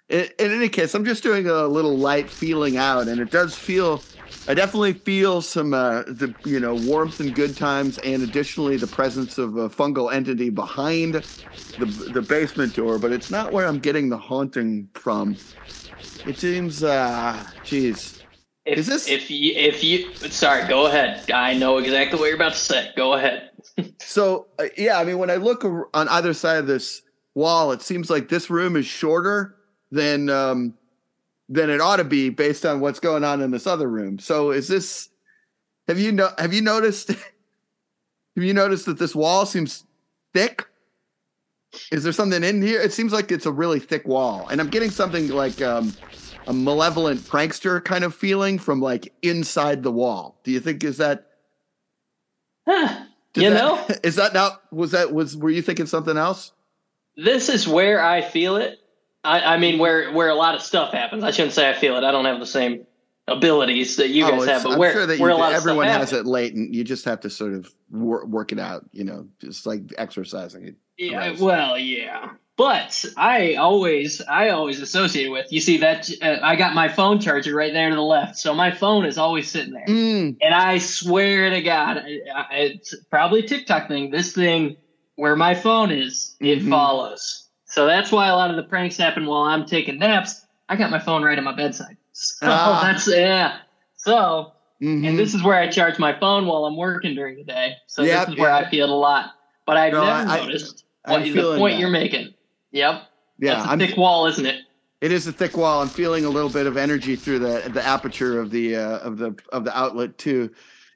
In, 0.09 0.27
in 0.39 0.53
any 0.53 0.69
case, 0.69 0.95
I'm 0.95 1.05
just 1.05 1.23
doing 1.23 1.47
a 1.47 1.67
little 1.67 1.97
light 1.97 2.29
feeling 2.29 2.77
out, 2.77 3.09
and 3.09 3.21
it 3.21 3.31
does 3.31 3.55
feel. 3.55 4.03
I 4.49 4.55
definitely 4.55 4.95
feel 4.95 5.43
some, 5.43 5.75
uh, 5.75 6.03
the 6.03 6.35
you 6.45 6.61
know, 6.61 6.75
warmth 6.75 7.21
and 7.21 7.35
good 7.35 7.57
times, 7.57 7.99
and 7.99 8.23
additionally 8.23 8.77
the 8.77 8.87
presence 8.87 9.39
of 9.39 9.57
a 9.57 9.69
fungal 9.69 10.13
entity 10.13 10.51
behind 10.51 11.15
the 11.79 11.87
the 12.13 12.23
basement 12.23 12.75
door. 12.75 12.99
But 12.99 13.13
it's 13.13 13.31
not 13.31 13.53
where 13.53 13.67
I'm 13.67 13.79
getting 13.79 14.09
the 14.09 14.19
haunting 14.19 14.89
from. 14.95 15.37
It 16.27 16.39
seems, 16.39 16.83
uh, 16.83 17.43
geez, 17.65 18.23
If, 18.67 18.79
Is 18.79 18.87
this- 18.87 19.09
if 19.09 19.31
you 19.31 19.53
if 19.55 19.83
you 19.85 20.13
sorry, 20.15 20.67
go 20.69 20.87
ahead. 20.87 21.31
I 21.31 21.55
know 21.55 21.79
exactly 21.79 22.19
what 22.19 22.27
you're 22.27 22.37
about 22.37 22.53
to 22.53 22.59
say. 22.59 22.91
Go 22.97 23.15
ahead. 23.15 23.51
So 24.03 24.47
uh, 24.59 24.65
yeah, 24.77 24.99
I 24.99 25.05
mean, 25.05 25.19
when 25.19 25.31
I 25.31 25.37
look 25.37 25.63
on 25.65 26.09
either 26.09 26.33
side 26.35 26.59
of 26.59 26.67
this 26.67 27.03
wall, 27.35 27.71
it 27.73 27.83
seems 27.83 28.11
like 28.11 28.29
this 28.29 28.51
room 28.51 28.75
is 28.77 28.87
shorter 28.87 29.57
than 29.91 30.29
um, 30.31 30.75
than 31.51 31.69
it 31.69 31.81
ought 31.81 31.97
to 31.97 32.05
be 32.05 32.31
based 32.31 32.65
on 32.65 32.81
what's 32.81 33.01
going 33.01 33.25
on 33.25 33.43
in 33.43 33.51
this 33.51 33.67
other 33.67 33.89
room. 33.89 34.19
So 34.19 34.53
is 34.53 34.69
this? 34.69 35.11
Have 35.89 35.99
you 35.99 36.13
no, 36.13 36.31
Have 36.39 36.55
you 36.55 36.63
noticed? 36.63 37.09
have 38.37 38.45
you 38.45 38.55
noticed 38.55 38.87
that 38.87 38.99
this 38.99 39.15
wall 39.15 39.45
seems 39.45 39.85
thick? 40.33 40.65
Is 41.93 42.05
there 42.05 42.13
something 42.13 42.43
in 42.43 42.63
here? 42.63 42.81
It 42.81 42.93
seems 42.93 43.13
like 43.13 43.31
it's 43.31 43.47
a 43.47 43.53
really 43.53 43.81
thick 43.81 44.07
wall, 44.07 44.49
and 44.49 44.61
I'm 44.61 44.69
getting 44.71 44.91
something 44.91 45.29
like 45.29 45.61
um, 45.61 45.93
a 46.47 46.53
malevolent 46.53 47.21
prankster 47.21 47.85
kind 47.85 48.05
of 48.05 48.15
feeling 48.15 48.59
from 48.59 48.81
like 48.81 49.13
inside 49.23 49.83
the 49.83 49.93
wall. 49.93 50.41
Do 50.45 50.53
you 50.53 50.61
think 50.61 50.83
is 50.85 50.97
that? 50.99 51.27
Huh. 52.67 53.05
You 53.37 53.51
that- 53.51 53.55
know? 53.63 53.87
is 54.03 54.17
that 54.17 54.35
not 54.35 54.61
was 54.73 54.91
that 54.91 55.13
was 55.13 55.37
were 55.37 55.51
you 55.51 55.63
thinking 55.63 55.87
something 55.87 56.17
else? 56.17 56.53
this 57.17 57.49
is 57.49 57.69
where 57.69 58.03
I 58.03 58.23
feel 58.23 58.57
it. 58.57 58.81
I, 59.25 59.55
I 59.55 59.57
mean, 59.59 59.79
where 59.79 60.13
where 60.13 60.29
a 60.29 60.35
lot 60.35 60.55
of 60.55 60.63
stuff 60.63 60.93
happens. 60.93 61.25
I 61.25 61.31
shouldn't 61.31 61.53
say 61.55 61.69
I 61.69 61.75
feel 61.75 61.97
it. 61.97 62.05
I 62.05 62.11
don't 62.11 62.25
have 62.25 62.41
the 62.41 62.47
same 62.47 62.87
abilities 63.29 63.97
that 63.97 64.09
you 64.09 64.25
Oh, 64.27 64.31
guys 64.31 64.47
have, 64.49 64.63
but 64.65 64.73
I'm 64.73 64.79
where 64.79 64.93
sure 64.93 65.07
that 65.07 65.17
you 65.17 65.23
where 65.23 65.31
a 65.31 65.35
do- 65.35 65.41
lot 65.41 65.53
of 65.53 65.57
everyone 65.59 65.87
has 65.87 66.11
happens. 66.11 66.13
it 66.13 66.27
latent. 66.27 66.75
You 66.75 66.85
just 66.85 67.05
have 67.05 67.21
to 67.21 67.31
sort 67.31 67.53
of 67.55 67.73
wor- 67.91 68.25
work 68.27 68.53
it 68.53 68.59
out. 68.59 68.85
You 68.93 69.05
know, 69.05 69.27
just 69.41 69.67
like 69.67 69.83
exercising 69.99 70.67
it. 70.69 70.75
Yeah, 70.99 71.35
well, 71.39 71.79
yeah. 71.79 72.31
But 72.57 73.07
I 73.17 73.55
always, 73.55 74.21
I 74.21 74.51
always 74.51 74.81
associate 74.83 75.29
with. 75.29 75.51
You 75.51 75.61
see 75.63 75.79
that 75.79 76.11
uh, 76.21 76.39
I 76.43 76.57
got 76.57 76.75
my 76.75 76.89
phone 76.89 77.19
charger 77.19 77.55
right 77.55 77.73
there 77.73 77.89
to 77.89 77.95
the 77.95 78.03
left, 78.03 78.37
so 78.37 78.53
my 78.55 78.71
phone 78.71 79.07
is 79.07 79.17
always 79.17 79.51
sitting 79.51 79.73
there. 79.73 79.87
Mm, 79.87 80.37
And 80.43 80.55
I 80.55 80.77
swear 80.77 81.49
to 81.51 81.63
God, 81.63 81.99
I- 81.99 82.21
I- 82.35 82.55
it's 82.57 82.95
probably 83.11 83.41
a 83.41 83.49
TikTok 83.49 83.89
thing. 83.89 84.11
This 84.11 84.35
thing 84.35 84.77
where 85.17 85.37
my 85.37 85.55
phone 85.55 85.91
is, 85.91 86.37
it 86.41 86.61
Mhm. 86.61 86.69
follows. 86.69 87.47
So 87.71 87.87
that's 87.87 88.11
why 88.13 88.29
a 88.29 88.35
lot 88.37 88.51
of 88.51 88.57
the 88.57 88.63
pranks 88.65 88.97
happen 88.97 89.27
while 89.27 89.43
I'm 89.43 89.65
taking 89.65 89.99
naps. 89.99 90.47
I 90.69 90.77
got 90.77 90.91
my 90.91 90.99
phone 90.99 91.23
right 91.23 91.39
at 91.39 91.45
my 91.45 91.55
bedside. 91.55 91.97
So 92.13 92.47
Ah. 92.49 92.81
that's 92.93 93.07
yeah. 93.09 93.59
So 93.97 94.53
mhm. 94.83 95.07
and 95.09 95.19
this 95.19 95.35
is 95.35 95.43
where 95.43 95.57
I 95.57 95.69
charge 95.69 95.99
my 95.99 96.19
phone 96.19 96.47
while 96.47 96.65
I'm 96.65 96.77
working 96.77 97.15
during 97.15 97.37
the 97.37 97.45
day. 97.45 97.75
So 97.87 98.03
Yep, 98.03 98.27
this 98.27 98.35
is 98.35 98.41
where 98.41 98.51
yep. 98.57 98.67
I 98.67 98.71
feel 98.71 98.87
it 98.87 98.91
a 98.91 98.95
lot. 98.95 99.33
But 99.67 99.77
I've 99.77 99.93
No, 99.93 100.05
never 100.05 100.29
I- 100.31 100.39
I- 100.39 100.41
noticed 100.47 100.85
I'm 101.05 101.23
what 101.23 101.33
the 101.35 101.57
point 101.59 101.75
that. 101.75 101.81
you're 101.81 101.91
making. 101.91 102.35
Yep. 102.73 103.03
Yeah, 103.39 103.55
That's 103.55 103.67
a 103.67 103.71
I'm. 103.71 103.79
thick 103.79 103.97
wall, 103.97 104.27
isn't 104.27 104.45
it? 104.47 104.63
It 105.01 105.13
is 105.13 105.27
a 105.27 105.33
thick 105.33 105.57
wall. 105.57 105.81
I'm 105.81 105.89
feeling 105.89 106.27
a 106.27 106.29
little 106.29 106.51
bit 106.51 106.67
of 106.67 106.77
energy 106.77 107.17
through 107.17 107.39
the 107.39 107.71
the 107.73 107.83
aperture 107.83 108.39
of 108.39 108.51
the 108.51 108.77
uh, 108.77 108.99
of 108.99 109.17
the 109.17 109.35
of 109.53 109.65
the 109.65 109.77
outlet 109.77 110.19
too. 110.19 110.51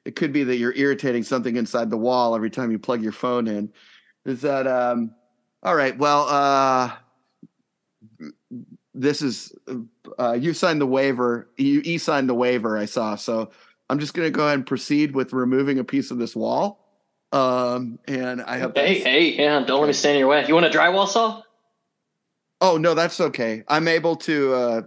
It 0.05 0.15
could 0.15 0.31
be 0.31 0.43
that 0.43 0.57
you're 0.57 0.73
irritating 0.75 1.23
something 1.23 1.55
inside 1.55 1.89
the 1.89 1.97
wall 1.97 2.35
every 2.35 2.51
time 2.51 2.69
you 2.69 2.77
plug 2.77 3.01
your 3.01 3.11
phone 3.13 3.47
in. 3.47 3.71
Is 4.25 4.41
that 4.41 4.67
um? 4.67 5.15
All 5.65 5.75
right. 5.75 5.97
Well, 5.97 6.27
uh, 6.29 6.91
this 8.93 9.23
is 9.23 9.51
uh, 10.19 10.33
you 10.33 10.53
signed 10.53 10.79
the 10.79 10.85
waiver. 10.85 11.49
You 11.57 11.81
e 11.83 11.97
signed 11.97 12.29
the 12.29 12.35
waiver. 12.35 12.77
I 12.77 12.85
saw. 12.85 13.15
So 13.15 13.49
I'm 13.89 13.97
just 13.97 14.13
going 14.13 14.27
to 14.27 14.31
go 14.31 14.43
ahead 14.43 14.59
and 14.59 14.67
proceed 14.67 15.15
with 15.15 15.33
removing 15.33 15.79
a 15.79 15.83
piece 15.83 16.11
of 16.11 16.19
this 16.19 16.35
wall. 16.35 16.87
Um, 17.31 17.97
and 18.07 18.43
I 18.43 18.59
hope. 18.59 18.77
Hey, 18.77 18.99
hey, 18.99 19.33
yeah, 19.35 19.59
don't 19.65 19.81
let 19.81 19.87
me 19.87 19.93
stand 19.93 20.13
in 20.13 20.19
your 20.19 20.27
way. 20.27 20.45
You 20.47 20.53
want 20.53 20.67
a 20.67 20.69
drywall 20.69 21.07
saw? 21.07 21.41
Oh 22.61 22.77
no, 22.77 22.93
that's 22.93 23.19
okay. 23.19 23.63
I'm 23.67 23.87
able 23.87 24.17
to 24.17 24.53
uh, 24.53 24.81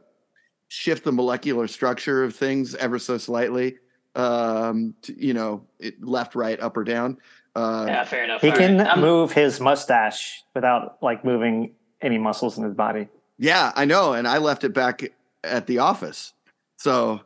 shift 0.68 1.02
the 1.02 1.12
molecular 1.12 1.66
structure 1.66 2.22
of 2.22 2.36
things 2.36 2.76
ever 2.76 3.00
so 3.00 3.18
slightly. 3.18 3.78
Um, 4.14 4.94
to, 5.02 5.26
you 5.26 5.34
know, 5.34 5.66
it, 5.80 6.02
left, 6.02 6.36
right, 6.36 6.58
up 6.60 6.76
or 6.76 6.84
down. 6.84 7.18
Uh, 7.58 7.86
Yeah, 7.88 8.04
fair 8.04 8.24
enough. 8.24 8.40
He 8.40 8.50
All 8.50 8.56
can 8.56 8.78
right. 8.78 8.98
Move 8.98 9.32
his 9.32 9.60
mustache 9.60 10.42
without 10.54 10.98
like 11.02 11.24
moving 11.24 11.72
any 12.00 12.18
muscles 12.18 12.56
in 12.58 12.64
his 12.64 12.74
body. 12.74 13.08
yeah, 13.38 13.72
I 13.74 13.84
know, 13.84 14.12
and 14.12 14.26
I 14.28 14.38
left 14.38 14.64
it 14.64 14.72
back 14.72 15.02
at 15.44 15.66
the 15.66 15.78
office, 15.78 16.32
so 16.76 17.20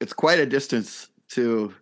it's 0.00 0.12
quite 0.12 0.38
a 0.38 0.46
distance 0.46 1.08
to. 1.30 1.74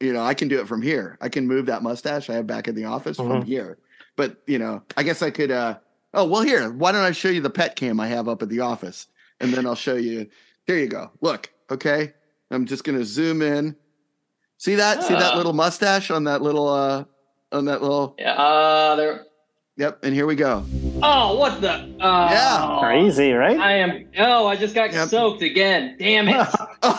You 0.00 0.12
know, 0.12 0.22
I 0.24 0.34
can 0.34 0.48
do 0.48 0.58
it 0.60 0.66
from 0.66 0.82
here. 0.82 1.16
I 1.20 1.28
can 1.28 1.46
move 1.46 1.66
that 1.66 1.84
mustache 1.84 2.28
I 2.28 2.34
have 2.34 2.46
back 2.48 2.66
in 2.66 2.74
the 2.74 2.86
office 2.86 3.16
from 3.18 3.28
Mhm. 3.42 3.44
here. 3.44 3.78
But 4.16 4.38
you 4.48 4.58
know, 4.58 4.82
I 4.96 5.04
guess 5.04 5.22
I 5.22 5.30
could. 5.30 5.50
uh 5.52 5.78
Oh 6.14 6.24
well, 6.26 6.42
here. 6.42 6.70
Why 6.70 6.90
don't 6.92 7.04
I 7.04 7.12
show 7.12 7.28
you 7.28 7.40
the 7.40 7.50
pet 7.50 7.76
cam 7.76 8.00
I 8.00 8.08
have 8.08 8.28
up 8.28 8.42
at 8.42 8.48
the 8.48 8.60
office, 8.60 9.06
and 9.40 9.54
then 9.54 9.64
I'll 9.66 9.76
show 9.76 9.94
you. 9.94 10.26
Here 10.66 10.76
you 10.76 10.88
go. 10.88 11.10
Look, 11.20 11.50
okay. 11.70 12.12
I'm 12.50 12.66
just 12.66 12.82
gonna 12.84 13.04
zoom 13.04 13.40
in. 13.42 13.76
See 14.62 14.76
that? 14.76 15.02
See 15.02 15.14
that 15.14 15.32
Ah. 15.32 15.36
little 15.36 15.54
mustache 15.54 16.12
on 16.12 16.22
that 16.24 16.40
little 16.40 16.68
uh 16.68 17.02
on 17.50 17.64
that 17.64 17.82
little. 17.82 18.14
Yeah, 18.16 18.34
uh, 18.34 18.94
there. 18.94 19.24
Yep. 19.76 20.04
And 20.04 20.14
here 20.14 20.24
we 20.24 20.36
go. 20.36 20.64
Oh, 21.02 21.36
what 21.36 21.60
the? 21.60 21.92
Oh, 22.00 22.24
Yeah. 22.30 22.78
Crazy, 22.80 23.32
right? 23.32 23.58
I 23.58 23.72
am. 23.78 24.06
Oh, 24.18 24.46
I 24.46 24.54
just 24.54 24.72
got 24.76 24.92
Yep. 24.92 25.08
soaked 25.08 25.42
again. 25.42 25.96
Damn 25.98 26.28
it. 26.28 26.46
Oh, 26.84 26.96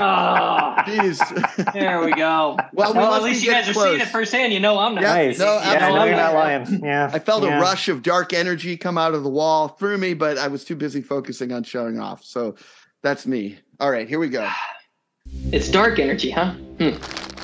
Oh, 0.00 0.74
jeez. 0.86 1.72
there 1.72 2.04
we 2.04 2.10
go. 2.14 2.56
Well, 2.72 2.92
we 2.94 2.98
Well, 2.98 3.14
at 3.14 3.22
least 3.22 3.44
you 3.44 3.52
guys 3.52 3.66
getting 3.66 3.80
are 3.82 3.86
seeing 3.86 4.00
it 4.00 4.08
firsthand. 4.08 4.52
You 4.52 4.58
know 4.58 4.76
I'm 4.78 4.96
not. 4.96 5.02
Yeah, 5.02 5.14
nice. 5.14 5.38
no, 5.38 5.44
yeah, 5.44 5.60
no, 5.60 5.70
absolutely. 5.76 6.08
you're 6.08 6.16
not 6.16 6.34
lying. 6.34 6.80
Yeah. 6.82 7.10
I 7.12 7.18
felt 7.20 7.44
yeah. 7.44 7.58
a 7.58 7.60
rush 7.60 7.88
of 7.88 8.02
dark 8.02 8.32
energy 8.32 8.76
come 8.76 8.98
out 8.98 9.14
of 9.14 9.22
the 9.22 9.30
wall 9.30 9.68
through 9.68 9.98
me, 9.98 10.14
but 10.14 10.36
I 10.38 10.48
was 10.48 10.64
too 10.64 10.74
busy 10.74 11.00
focusing 11.00 11.52
on 11.52 11.62
showing 11.62 12.00
off. 12.00 12.24
So 12.24 12.56
that's 13.02 13.24
me. 13.24 13.58
All 13.78 13.90
right, 13.92 14.08
here 14.08 14.18
we 14.18 14.28
go. 14.28 14.48
It's 15.52 15.68
dark 15.68 15.98
energy, 15.98 16.30
huh? 16.30 16.52
Hmm. 16.78 16.90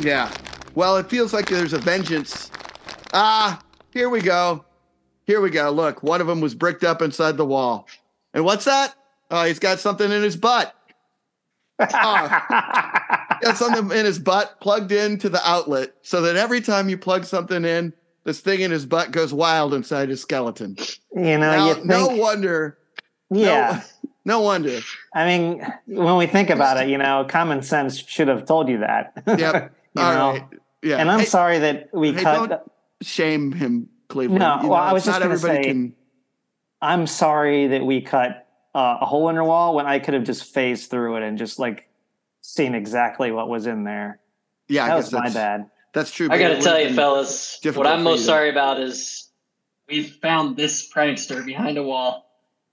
Yeah. 0.02 0.32
Well, 0.74 0.96
it 0.96 1.08
feels 1.08 1.32
like 1.32 1.48
there's 1.48 1.72
a 1.72 1.78
vengeance. 1.78 2.50
Ah, 3.12 3.60
here 3.92 4.08
we 4.08 4.20
go. 4.20 4.64
Here 5.26 5.40
we 5.40 5.50
go. 5.50 5.70
Look, 5.70 6.02
one 6.02 6.20
of 6.20 6.26
them 6.26 6.40
was 6.40 6.54
bricked 6.54 6.84
up 6.84 7.02
inside 7.02 7.36
the 7.36 7.44
wall. 7.46 7.86
And 8.34 8.44
what's 8.44 8.64
that? 8.64 8.94
Oh, 9.30 9.44
he's 9.44 9.58
got 9.58 9.78
something 9.80 10.10
in 10.10 10.22
his 10.22 10.36
butt. 10.36 10.74
Oh, 11.78 11.86
Got 13.42 13.56
something 13.56 13.96
in 13.96 14.04
his 14.04 14.18
butt 14.18 14.60
plugged 14.60 14.92
into 14.92 15.28
the 15.30 15.40
outlet 15.48 15.94
so 16.02 16.20
that 16.22 16.36
every 16.36 16.60
time 16.60 16.88
you 16.90 16.98
plug 16.98 17.24
something 17.24 17.64
in, 17.64 17.94
this 18.24 18.40
thing 18.40 18.60
in 18.60 18.70
his 18.70 18.84
butt 18.84 19.12
goes 19.12 19.32
wild 19.32 19.72
inside 19.72 20.10
his 20.10 20.20
skeleton. 20.20 20.76
you 21.14 21.22
know, 21.22 21.38
Now, 21.38 21.68
you 21.68 21.74
think, 21.74 21.86
no 21.86 22.08
wonder. 22.08 22.76
yeah. 23.30 23.80
No, 23.82 23.99
no 24.24 24.40
wonder. 24.40 24.80
I 25.14 25.24
mean, 25.26 25.66
when 25.86 26.16
we 26.16 26.26
think 26.26 26.50
about 26.50 26.76
it, 26.82 26.88
you 26.88 26.98
know, 26.98 27.24
common 27.28 27.62
sense 27.62 27.98
should 27.98 28.28
have 28.28 28.44
told 28.46 28.68
you 28.68 28.78
that. 28.78 29.22
Yep. 29.38 29.74
You 29.96 30.02
All 30.02 30.14
know? 30.14 30.30
right. 30.40 30.48
Yeah. 30.82 30.96
And 30.98 31.10
I'm 31.10 31.20
Hey, 31.20 31.24
sorry 31.24 31.58
that 31.60 31.88
we 31.92 32.12
hey, 32.12 32.22
cut. 32.22 32.48
don't- 32.48 32.62
shame 33.02 33.50
him, 33.52 33.88
Cleveland. 34.08 34.38
No, 34.40 34.60
You 34.62 34.68
well, 34.68 34.80
I 34.80 34.92
was 34.92 35.04
just 35.04 35.18
going 35.18 35.30
to 35.32 35.38
say, 35.38 35.62
can... 35.64 35.94
I'm 36.80 37.06
sorry 37.06 37.68
that 37.68 37.84
we 37.84 38.00
cut 38.02 38.46
uh, 38.74 38.98
a 39.00 39.06
hole 39.06 39.28
in 39.30 39.34
your 39.34 39.44
wall 39.44 39.74
when 39.74 39.86
I 39.86 39.98
could 39.98 40.14
have 40.14 40.24
just 40.24 40.44
phased 40.44 40.90
through 40.90 41.16
it 41.16 41.22
and 41.22 41.36
just 41.38 41.58
like 41.58 41.88
seen 42.42 42.74
exactly 42.74 43.30
what 43.32 43.48
was 43.48 43.66
in 43.66 43.84
there. 43.84 44.20
Yeah, 44.68 44.84
I 44.84 44.88
that 44.88 44.94
guess 44.96 45.04
was 45.06 45.12
my 45.12 45.20
that's, 45.22 45.34
bad. 45.34 45.70
that's 45.92 46.10
true. 46.12 46.28
I 46.30 46.38
got 46.38 46.48
to 46.50 46.60
tell 46.60 46.80
you, 46.80 46.94
fellas, 46.94 47.58
what 47.74 47.86
I'm 47.86 48.02
most 48.04 48.20
you 48.20 48.26
sorry 48.26 48.50
about 48.50 48.78
is 48.80 49.28
we've 49.88 50.14
found 50.22 50.56
this 50.56 50.88
prankster 50.90 51.44
behind 51.44 51.76
a 51.78 51.82
wall. 51.82 52.29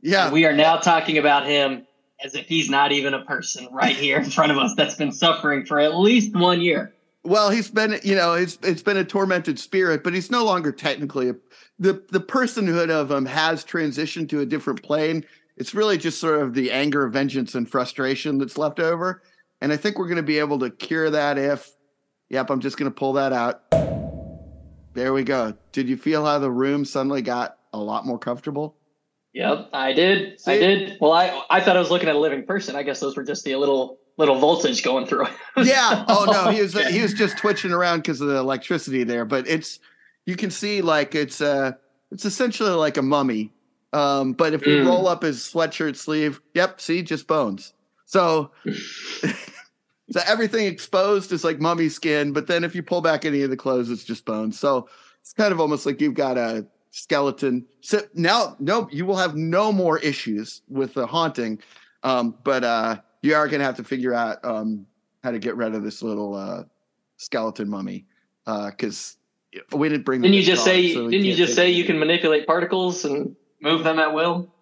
Yeah, 0.08 0.32
we 0.32 0.46
are 0.46 0.54
now 0.54 0.78
talking 0.78 1.18
about 1.18 1.46
him 1.46 1.86
as 2.24 2.34
if 2.34 2.48
he's 2.48 2.70
not 2.70 2.94
even 2.94 3.14
a 3.14 3.26
person 3.26 3.68
right 3.74 3.96
here 3.96 4.18
in 4.18 4.30
front 4.30 4.54
of 4.54 4.58
us 4.58 4.74
that's 4.76 4.96
been 4.96 5.12
suffering 5.12 5.66
for 5.66 5.80
at 5.80 5.96
least 5.98 6.34
one 6.34 6.62
year. 6.62 6.94
Well, 7.24 7.50
he's 7.50 7.70
been, 7.70 8.00
you 8.04 8.16
know, 8.16 8.34
it's 8.34 8.58
it's 8.64 8.82
been 8.82 8.96
a 8.96 9.04
tormented 9.04 9.60
spirit, 9.60 10.06
but 10.06 10.14
he's 10.14 10.32
no 10.32 10.46
longer 10.46 10.72
technically 10.72 11.30
a, 11.30 11.36
the 11.78 12.02
the 12.10 12.22
personhood 12.22 12.90
of 12.90 13.12
him 13.12 13.26
has 13.26 13.66
transitioned 13.66 14.30
to 14.30 14.40
a 14.40 14.46
different 14.46 14.82
plane. 14.82 15.26
It's 15.58 15.76
really 15.76 15.98
just 15.98 16.22
sort 16.22 16.42
of 16.42 16.54
the 16.54 16.72
anger, 16.72 17.10
vengeance, 17.10 17.54
and 17.54 17.70
frustration 17.70 18.38
that's 18.38 18.58
left 18.58 18.80
over. 18.80 19.22
And 19.60 19.74
I 19.74 19.78
think 19.78 20.00
we're 20.00 20.08
going 20.08 20.16
to 20.16 20.24
be 20.24 20.40
able 20.40 20.60
to 20.60 20.70
cure 20.70 21.10
that 21.10 21.38
if, 21.38 21.70
yep, 22.30 22.50
I'm 22.50 22.62
just 22.62 22.78
going 22.78 22.90
to 22.90 22.96
pull 22.96 23.14
that 23.14 23.34
out. 23.34 23.64
There 24.94 25.12
we 25.12 25.24
go. 25.24 25.56
Did 25.74 25.90
you 25.90 25.98
feel 25.98 26.24
how 26.24 26.40
the 26.40 26.52
room 26.52 26.86
suddenly 26.86 27.22
got 27.22 27.58
a 27.74 27.78
lot 27.78 28.06
more 28.06 28.20
comfortable? 28.20 28.77
Yep, 29.38 29.70
I 29.72 29.94
did. 29.94 30.40
I 30.48 30.58
did. 30.58 30.98
Well, 31.00 31.12
I 31.14 31.44
I 31.52 31.62
thought 31.62 31.76
I 31.78 31.80
was 31.80 31.92
looking 31.92 32.10
at 32.10 32.16
a 32.16 32.20
living 32.20 32.44
person. 32.44 32.76
I 32.76 32.82
guess 32.82 33.00
those 33.00 33.16
were 33.16 33.24
just 33.24 33.44
the 33.44 33.56
little 33.56 34.00
little 34.18 34.40
voltage 34.40 34.82
going 34.82 35.06
through 35.06 35.28
yeah. 35.58 36.06
Oh 36.10 36.26
no, 36.26 36.50
he 36.52 36.60
was 36.60 36.74
he 36.90 37.04
was 37.04 37.14
just 37.14 37.38
twitching 37.38 37.72
around 37.72 38.00
because 38.00 38.20
of 38.20 38.30
the 38.30 38.38
electricity 38.38 39.04
there. 39.04 39.26
But 39.26 39.48
it's 39.48 39.78
you 40.26 40.36
can 40.36 40.50
see 40.50 40.82
like 40.82 41.14
it's 41.14 41.40
uh 41.40 41.74
it's 42.12 42.26
essentially 42.26 42.72
like 42.72 42.98
a 42.98 43.04
mummy. 43.04 43.52
Um, 43.94 44.34
but 44.34 44.56
if 44.56 44.66
you 44.66 44.78
Mm. 44.78 44.88
roll 44.88 45.08
up 45.08 45.22
his 45.22 45.38
sweatshirt 45.42 45.98
sleeve, 45.98 46.42
yep, 46.56 46.82
see, 46.82 47.04
just 47.04 47.28
bones. 47.28 47.74
So 48.08 48.50
so 48.66 50.22
everything 50.26 50.66
exposed 50.66 51.32
is 51.32 51.44
like 51.44 51.60
mummy 51.60 51.90
skin, 51.90 52.34
but 52.34 52.48
then 52.48 52.64
if 52.64 52.74
you 52.74 52.82
pull 52.82 53.02
back 53.02 53.24
any 53.24 53.44
of 53.44 53.52
the 53.52 53.58
clothes, 53.58 53.92
it's 53.92 54.04
just 54.04 54.26
bones. 54.26 54.58
So 54.58 54.90
it's 55.22 55.34
kind 55.34 55.52
of 55.52 55.60
almost 55.60 55.86
like 55.86 56.02
you've 56.02 56.16
got 56.16 56.40
a 56.40 56.66
skeleton. 56.92 57.66
So 57.82 58.02
now, 58.14 58.56
no, 58.60 58.88
you 58.92 59.06
will 59.06 59.18
have 59.18 59.36
no 59.36 59.72
more 59.72 60.00
issues 60.00 60.62
with 60.68 60.94
the 60.94 61.08
haunting. 61.08 61.60
Um, 62.04 62.36
but 62.44 62.64
uh, 62.64 62.98
you 63.22 63.36
are 63.36 63.48
going 63.48 63.60
to 63.60 63.66
have 63.66 63.78
to 63.78 63.84
figure 63.84 64.14
out 64.14 64.44
um, 64.44 64.86
how 65.24 65.32
to 65.32 65.40
get 65.40 65.56
rid 65.56 65.76
of 65.76 65.84
this 65.84 66.02
little 66.02 66.36
uh, 66.36 66.64
skeleton 67.18 67.70
mummy 67.70 68.06
because 68.46 69.18
we 69.72 69.90
didn't 69.90 70.06
bring. 70.06 70.22
Didn't 70.22 70.36
you 70.36 70.44
just 70.44 70.66
dog, 70.66 70.74
say? 70.74 70.94
so 70.94 71.10
didn't 71.10 71.26
you 71.26 71.36
just 71.36 71.56
say 71.56 71.70
you 71.70 71.84
can 71.84 72.00
manipulate 72.00 72.48
particles 72.48 73.06
and 73.06 73.36
move 73.62 73.84
them 73.84 74.00
at 74.00 74.14
will? 74.14 74.54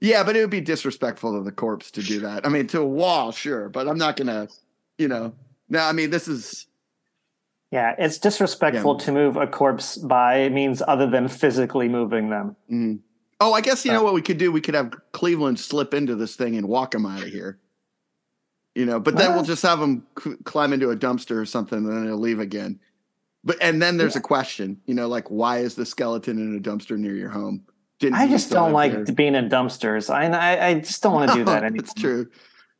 Yeah, 0.00 0.22
but 0.22 0.36
it 0.36 0.40
would 0.40 0.50
be 0.50 0.60
disrespectful 0.60 1.36
to 1.36 1.42
the 1.42 1.52
corpse 1.52 1.90
to 1.92 2.02
do 2.02 2.20
that. 2.20 2.46
I 2.46 2.48
mean, 2.48 2.68
to 2.68 2.80
a 2.80 2.86
wall, 2.86 3.32
sure, 3.32 3.68
but 3.68 3.88
I'm 3.88 3.98
not 3.98 4.16
going 4.16 4.28
to, 4.28 4.48
you 4.96 5.08
know. 5.08 5.34
Now, 5.68 5.88
I 5.88 5.92
mean, 5.92 6.10
this 6.10 6.28
is 6.28 6.67
Yeah, 7.70 7.94
it's 7.98 8.18
disrespectful 8.18 8.96
Yeah. 8.98 9.04
to 9.06 9.12
move 9.12 9.36
a 9.36 9.46
corpse 9.46 9.96
by 9.98 10.48
means 10.48 10.82
other 10.86 11.06
than 11.08 11.28
physically 11.28 11.88
moving 11.88 12.30
them. 12.30 12.56
Mm. 12.70 13.00
Oh, 13.40 13.52
I 13.52 13.60
guess 13.60 13.84
you 13.84 13.92
know 13.92 14.02
what 14.02 14.14
we 14.14 14.22
could 14.22 14.38
do. 14.38 14.50
We 14.50 14.60
could 14.60 14.74
have 14.74 14.92
Cleveland 15.12 15.60
slip 15.60 15.92
into 15.94 16.16
this 16.16 16.34
thing 16.34 16.56
and 16.56 16.66
walk 16.68 16.94
him 16.94 17.04
out 17.06 17.22
of 17.22 17.28
here. 17.28 17.58
You 18.74 18.86
know, 18.86 18.98
but 18.98 19.16
then 19.16 19.28
Well- 19.28 19.36
we'll 19.38 19.44
just 19.44 19.62
have 19.62 19.80
him 19.80 20.06
c- 20.22 20.36
climb 20.44 20.72
into 20.72 20.90
a 20.90 20.96
dumpster 20.96 21.36
or 21.36 21.44
something, 21.44 21.78
and 21.78 21.86
then 21.88 22.04
he'll 22.04 22.16
leave 22.16 22.40
again. 22.40 22.80
But 23.44 23.56
and 23.60 23.80
then 23.80 23.96
there's 23.96 24.16
a 24.16 24.20
question. 24.20 24.80
You 24.86 24.94
know, 24.94 25.06
like 25.08 25.28
why 25.28 25.58
is 25.58 25.74
the 25.74 25.86
skeleton 25.86 26.38
in 26.38 26.56
a 26.56 26.60
dumpster 26.60 26.96
near 26.98 27.14
your 27.14 27.30
home? 27.30 27.62
Didn't 28.00 28.16
I 28.16 28.28
just 28.28 28.50
don't 28.50 28.72
like 28.72 28.92
there? 28.92 29.14
being 29.14 29.34
in 29.34 29.48
dumpsters. 29.48 30.10
I 30.12 30.26
I, 30.26 30.66
I 30.68 30.74
just 30.80 31.02
don't 31.02 31.12
want 31.12 31.30
to 31.30 31.36
do 31.36 31.44
that 31.44 31.62
anymore. 31.64 31.82
That's 31.82 31.94
true. 31.94 32.28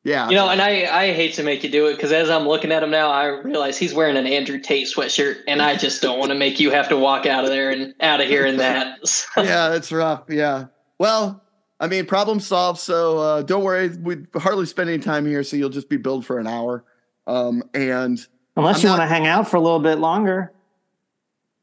Yeah, 0.08 0.28
You 0.30 0.36
know, 0.36 0.48
and 0.48 0.62
I 0.62 0.86
I 0.90 1.12
hate 1.12 1.34
to 1.34 1.42
make 1.42 1.62
you 1.62 1.68
do 1.70 1.86
it 1.88 1.96
because 1.96 2.12
as 2.12 2.30
I'm 2.30 2.48
looking 2.48 2.72
at 2.72 2.82
him 2.82 2.90
now, 2.90 3.10
I 3.10 3.26
realize 3.26 3.76
he's 3.76 3.92
wearing 3.92 4.16
an 4.16 4.26
Andrew 4.26 4.58
Tate 4.58 4.86
sweatshirt, 4.88 5.40
and 5.46 5.60
I 5.60 5.76
just 5.76 6.00
don't 6.00 6.18
want 6.18 6.30
to 6.30 6.34
make 6.34 6.58
you 6.58 6.70
have 6.70 6.88
to 6.88 6.96
walk 6.96 7.26
out 7.26 7.44
of 7.44 7.50
there 7.50 7.70
and 7.70 7.94
out 8.00 8.20
of 8.22 8.26
here 8.26 8.46
in 8.46 8.56
that. 8.56 8.98
So- 9.06 9.42
yeah, 9.42 9.68
that's 9.68 9.92
rough. 9.92 10.22
Yeah. 10.28 10.66
Well, 10.98 11.42
I 11.78 11.88
mean, 11.88 12.06
problem 12.06 12.40
solved. 12.40 12.80
So 12.80 13.18
uh, 13.18 13.42
don't 13.42 13.62
worry. 13.62 13.88
We 13.88 14.24
hardly 14.34 14.64
spend 14.64 14.88
any 14.88 15.02
time 15.02 15.26
here, 15.26 15.44
so 15.44 15.56
you'll 15.56 15.68
just 15.68 15.90
be 15.90 15.98
billed 15.98 16.24
for 16.24 16.38
an 16.38 16.46
hour. 16.46 16.84
Um, 17.26 17.62
and 17.74 18.18
Unless 18.56 18.78
I'm 18.78 18.82
you 18.82 18.88
not- 18.88 18.98
want 19.00 19.08
to 19.10 19.14
hang 19.14 19.26
out 19.26 19.46
for 19.48 19.56
a 19.58 19.60
little 19.60 19.78
bit 19.78 19.98
longer. 19.98 20.52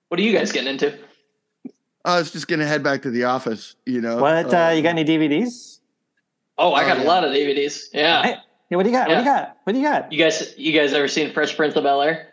what 0.09 0.19
are 0.19 0.23
you 0.23 0.31
guys 0.37 0.51
getting 0.51 0.69
into? 0.69 0.95
I 2.05 2.19
was 2.19 2.31
just 2.31 2.47
gonna 2.47 2.67
head 2.67 2.83
back 2.83 3.01
to 3.01 3.09
the 3.09 3.23
office. 3.23 3.75
You 3.87 3.99
know 4.01 4.17
What 4.17 4.53
uh, 4.53 4.69
you 4.75 4.83
got 4.83 4.89
any 4.97 5.03
DVDs? 5.03 5.74
Oh, 6.57 6.71
I 6.73 6.83
Oh, 6.83 6.87
got 6.87 6.97
yeah. 6.99 7.03
a 7.03 7.07
lot 7.07 7.23
of 7.23 7.31
DVDs. 7.31 7.85
Yeah. 7.93 8.23
Hey, 8.23 8.35
yeah, 8.69 8.77
what 8.77 8.83
do 8.83 8.89
you 8.89 8.95
got? 8.95 9.07
What 9.07 9.15
do 9.15 9.19
you 9.19 9.25
got? 9.25 9.57
What 9.63 9.73
do 9.73 9.79
you 9.79 9.85
got? 9.85 10.11
You 10.11 10.17
guys, 10.19 10.53
you 10.57 10.71
guys 10.71 10.93
ever 10.93 11.07
seen 11.07 11.33
Fresh 11.33 11.55
Prince 11.55 11.75
of 11.75 11.83
Bel 11.83 12.01
Air? 12.01 12.29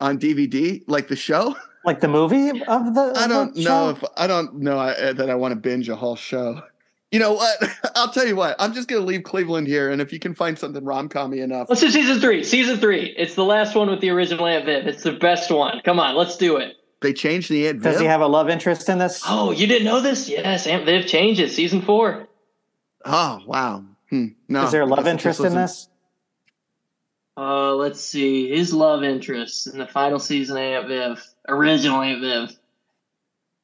on 0.00 0.16
DVD, 0.18 0.82
like 0.86 1.08
the 1.08 1.16
show? 1.16 1.56
Like 1.84 2.00
the 2.00 2.08
movie 2.08 2.50
of 2.50 2.94
the. 2.94 3.12
I 3.16 3.26
don't 3.26 3.54
the 3.54 3.64
know 3.64 3.64
show? 3.64 3.88
if 3.90 4.04
I 4.16 4.26
don't 4.26 4.56
know 4.60 4.78
I, 4.78 4.90
uh, 4.92 5.12
that 5.14 5.28
I 5.30 5.34
want 5.34 5.52
to 5.52 5.56
binge 5.56 5.88
a 5.88 5.96
whole 5.96 6.16
show. 6.16 6.60
You 7.10 7.18
know 7.18 7.32
what? 7.32 7.56
I'll 7.96 8.10
tell 8.12 8.26
you 8.26 8.36
what. 8.36 8.54
I'm 8.58 8.74
just 8.74 8.86
gonna 8.88 9.04
leave 9.04 9.22
Cleveland 9.24 9.66
here, 9.66 9.90
and 9.90 10.00
if 10.02 10.12
you 10.12 10.18
can 10.18 10.34
find 10.34 10.58
something 10.58 10.84
rom 10.84 11.08
commy 11.08 11.38
enough, 11.42 11.68
Let's 11.68 11.80
do 11.80 11.90
season 11.90 12.20
three. 12.20 12.44
Season 12.44 12.76
three. 12.76 13.14
It's 13.16 13.34
the 13.34 13.44
last 13.44 13.74
one 13.74 13.88
with 13.90 14.00
the 14.00 14.10
original 14.10 14.46
Aunt 14.46 14.66
Viv. 14.66 14.86
It's 14.86 15.02
the 15.02 15.12
best 15.12 15.50
one. 15.50 15.80
Come 15.84 15.98
on, 15.98 16.14
let's 16.14 16.36
do 16.36 16.58
it. 16.58 16.76
they 17.00 17.12
changed 17.12 17.48
the 17.50 17.66
Aunt 17.68 17.80
Viv. 17.80 17.92
Does 17.94 18.00
he 18.00 18.06
have 18.06 18.20
a 18.20 18.26
love 18.26 18.48
interest 18.50 18.88
in 18.88 18.98
this? 18.98 19.22
Oh, 19.26 19.50
you 19.52 19.66
didn't 19.66 19.86
know 19.86 20.00
this? 20.00 20.28
Yes, 20.28 20.66
Aunt 20.66 20.84
Viv 20.84 21.06
changes. 21.06 21.56
Season 21.56 21.80
four. 21.82 22.27
Oh 23.04 23.40
wow. 23.46 23.84
Hmm. 24.10 24.26
No. 24.48 24.64
Is 24.64 24.72
there 24.72 24.82
a 24.82 24.86
I 24.86 24.88
love 24.88 25.06
interest 25.06 25.40
in 25.40 25.54
this? 25.54 25.88
Uh, 27.36 27.74
let's 27.74 28.00
see. 28.00 28.48
His 28.48 28.72
love 28.72 29.04
interest 29.04 29.66
in 29.68 29.78
the 29.78 29.86
final 29.86 30.18
season 30.18 30.56
of 30.56 30.62
Aunt 30.62 30.88
Viv. 30.88 31.24
Original 31.48 32.00
Aunt 32.00 32.20
Viv. 32.20 32.56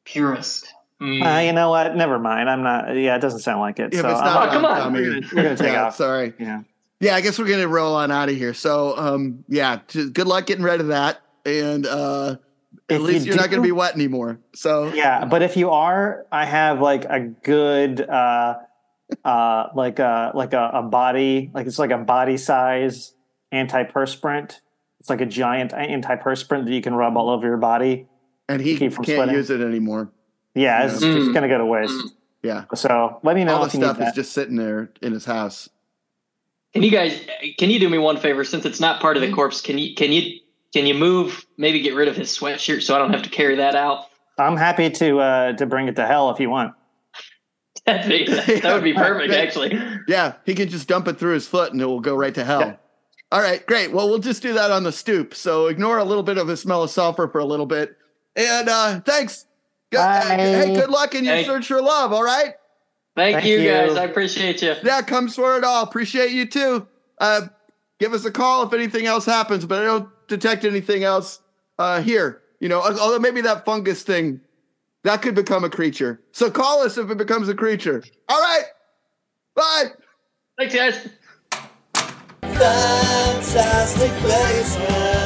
Purist. 0.04 0.72
Hmm. 1.00 1.22
Uh, 1.22 1.40
you 1.40 1.52
know 1.52 1.70
what? 1.70 1.96
Never 1.96 2.18
mind. 2.18 2.48
I'm 2.48 2.62
not. 2.62 2.94
Yeah, 2.96 3.16
it 3.16 3.20
doesn't 3.20 3.40
sound 3.40 3.60
like 3.60 3.78
it. 3.80 3.92
If 3.94 4.00
so 4.00 4.08
it's 4.10 4.20
I'm- 4.20 4.24
not 4.34 4.48
Oh, 4.48 4.52
come 4.52 4.64
on. 4.64 4.70
rom-commy, 4.78 5.00
We're 5.00 5.14
gonna- 5.14 5.26
we're 5.34 5.42
gonna 5.42 5.56
take 5.56 5.66
yeah, 5.72 5.86
off. 5.86 5.96
Sorry. 5.96 6.34
yeah. 6.38 6.60
Yeah, 7.00 7.16
I 7.16 7.20
guess 7.20 7.38
we're 7.38 7.48
gonna 7.48 7.68
roll 7.68 7.94
on 7.96 8.10
out 8.10 8.28
of 8.28 8.36
here. 8.36 8.54
So, 8.54 8.96
um, 8.96 9.44
yeah, 9.48 9.80
t- 9.88 10.08
good 10.10 10.26
luck 10.26 10.46
getting 10.46 10.64
rid 10.64 10.80
of 10.80 10.86
that, 10.88 11.20
and 11.44 11.84
uh, 11.86 12.36
at 12.88 12.96
If 12.96 13.00
least 13.02 13.26
you 13.26 13.32
you 13.32 13.38
are 13.38 13.40
not 13.42 13.50
gonna 13.50 13.62
be 13.62 13.72
wet 13.72 13.94
anymore. 13.94 14.38
So, 14.54 14.92
Yeah, 14.94 15.24
but 15.24 15.42
if 15.42 15.56
you 15.56 15.70
are, 15.70 16.24
I 16.30 16.44
have 16.46 16.80
like 16.80 17.04
a 17.06 17.20
good, 17.20 18.00
uh, 18.00 18.58
uh, 19.24 19.68
like 19.74 19.98
a 19.98 20.32
like 20.34 20.52
a, 20.52 20.70
a 20.74 20.82
body, 20.82 21.50
like 21.54 21.66
it's 21.66 21.78
like 21.78 21.90
a 21.90 21.98
body 21.98 22.36
size 22.36 23.14
antiperspirant. 23.52 24.60
It's 25.00 25.10
like 25.10 25.20
a 25.20 25.26
giant 25.26 25.72
antiperspirant 25.72 26.64
that 26.64 26.72
you 26.72 26.80
can 26.82 26.94
rub 26.94 27.16
all 27.16 27.28
over 27.30 27.46
your 27.46 27.56
body. 27.58 28.06
and 28.48 28.60
he 28.60 28.76
Keep 28.76 28.92
from 28.94 29.04
can't 29.04 29.16
sweating. 29.16 29.34
use 29.34 29.50
it 29.50 29.60
anymore. 29.62 30.10
Yeah, 30.54 30.84
it's, 30.86 31.02
Mm. 31.02 31.16
it's 31.16 31.32
gonna 31.32 31.48
go 31.48 31.58
to 31.58 31.66
waste. 31.66 31.92
Mm. 31.94 32.10
Yeah, 32.42 32.64
So 32.74 33.18
let 33.22 33.36
me 33.36 33.44
know 33.44 33.54
all 33.54 33.60
the 33.60 33.66
if 33.66 33.72
stuff 33.72 33.98
is 33.98 34.04
that. 34.06 34.14
just 34.14 34.32
sitting 34.32 34.56
there 34.56 34.90
in 35.00 35.12
his 35.12 35.24
house. 35.24 35.68
Can 36.74 36.82
you 36.82 36.90
guys? 36.90 37.18
Can 37.58 37.70
you 37.70 37.78
do 37.78 37.88
me 37.88 37.96
one 37.98 38.18
favor? 38.18 38.44
Since 38.44 38.66
it's 38.66 38.80
not 38.80 39.00
part 39.00 39.16
of 39.16 39.22
the 39.22 39.32
corpse, 39.32 39.60
can 39.62 39.78
you? 39.78 39.94
Can 39.94 40.12
you? 40.12 40.40
Can 40.74 40.84
you 40.86 40.92
move? 40.94 41.46
Maybe 41.56 41.80
get 41.80 41.94
rid 41.94 42.08
of 42.08 42.16
his 42.16 42.36
sweatshirt 42.36 42.82
so 42.82 42.94
I 42.94 42.98
don't 42.98 43.12
have 43.12 43.22
to 43.22 43.30
carry 43.30 43.54
that 43.56 43.74
out. 43.76 44.06
I'm 44.38 44.56
happy 44.56 44.90
to 44.90 45.20
uh, 45.20 45.52
to 45.54 45.64
bring 45.66 45.88
it 45.88 45.96
to 45.96 46.06
hell 46.06 46.30
if 46.30 46.38
you 46.40 46.50
want. 46.50 46.74
That'd 47.86 48.08
be, 48.08 48.60
that 48.60 48.72
would 48.74 48.84
be 48.84 48.94
perfect, 48.94 49.32
Yeah. 49.32 49.38
actually. 49.40 49.78
Yeah, 50.08 50.34
he 50.46 50.54
can 50.54 50.68
just 50.68 50.88
dump 50.88 51.08
it 51.08 51.18
through 51.18 51.34
his 51.34 51.46
foot, 51.48 51.72
and 51.72 51.80
it 51.82 51.86
will 51.86 52.00
go 52.00 52.14
right 52.14 52.34
to 52.34 52.44
hell. 52.44 52.60
Yeah. 52.60 52.76
All 53.32 53.40
right, 53.42 53.66
great. 53.66 53.92
Well, 53.92 54.08
we'll 54.08 54.20
just 54.20 54.42
do 54.42 54.52
that 54.54 54.70
on 54.70 54.84
the 54.84 54.92
stoop. 54.92 55.34
So 55.34 55.66
ignore 55.66 55.98
a 55.98 56.04
little 56.04 56.22
bit 56.22 56.38
of 56.38 56.46
the 56.46 56.56
smell 56.56 56.82
of 56.84 56.90
sulfur 56.90 57.28
for 57.28 57.40
a 57.40 57.44
little 57.44 57.66
bit, 57.66 57.96
and 58.36 58.68
uh, 58.68 59.00
thanks. 59.00 59.46
Go- 59.92 60.00
uh, 60.00 60.20
Bye. 60.28 60.34
hey, 60.36 60.74
good 60.74 60.90
luck 60.90 61.14
in 61.14 61.24
your 61.24 61.34
Hey. 61.36 61.44
search 61.44 61.66
for 61.66 61.80
love. 61.82 62.12
All 62.12 62.22
right. 62.24 62.54
Thank, 63.16 63.34
Thank 63.36 63.46
you, 63.46 63.58
you. 63.60 63.70
guys. 63.70 63.96
I 63.96 64.04
appreciate 64.04 64.60
you. 64.62 64.74
Yeah, 64.82 65.00
comes 65.02 65.34
for 65.36 65.56
it 65.56 65.62
all. 65.64 65.84
Appreciate 65.84 66.32
you 66.32 66.46
too. 66.46 66.86
Uh, 67.18 67.42
give 68.00 68.12
us 68.12 68.24
a 68.24 68.30
call 68.32 68.64
if 68.66 68.72
anything 68.72 69.06
else 69.06 69.24
happens, 69.24 69.64
but 69.66 69.80
I 69.82 69.84
don't 69.84 70.08
detect 70.26 70.64
anything 70.64 71.04
else 71.04 71.40
uh, 71.78 72.02
here. 72.02 72.42
You 72.60 72.68
know, 72.68 72.80
although 72.82 73.18
maybe 73.20 73.40
that 73.42 73.64
fungus 73.64 74.02
thing 74.02 74.40
that 75.04 75.22
could 75.22 75.34
become 75.34 75.64
a 75.64 75.70
creature. 75.70 76.20
So 76.32 76.50
call 76.50 76.82
us 76.82 76.98
if 76.98 77.10
it 77.10 77.18
becomes 77.18 77.48
a 77.48 77.54
creature. 77.54 78.02
All 78.28 78.40
right. 78.40 78.64
Bye. 79.54 79.84
Thanks, 80.58 80.74
guys. 80.74 81.08
Fantastic 82.42 84.10
basement. 84.22 85.23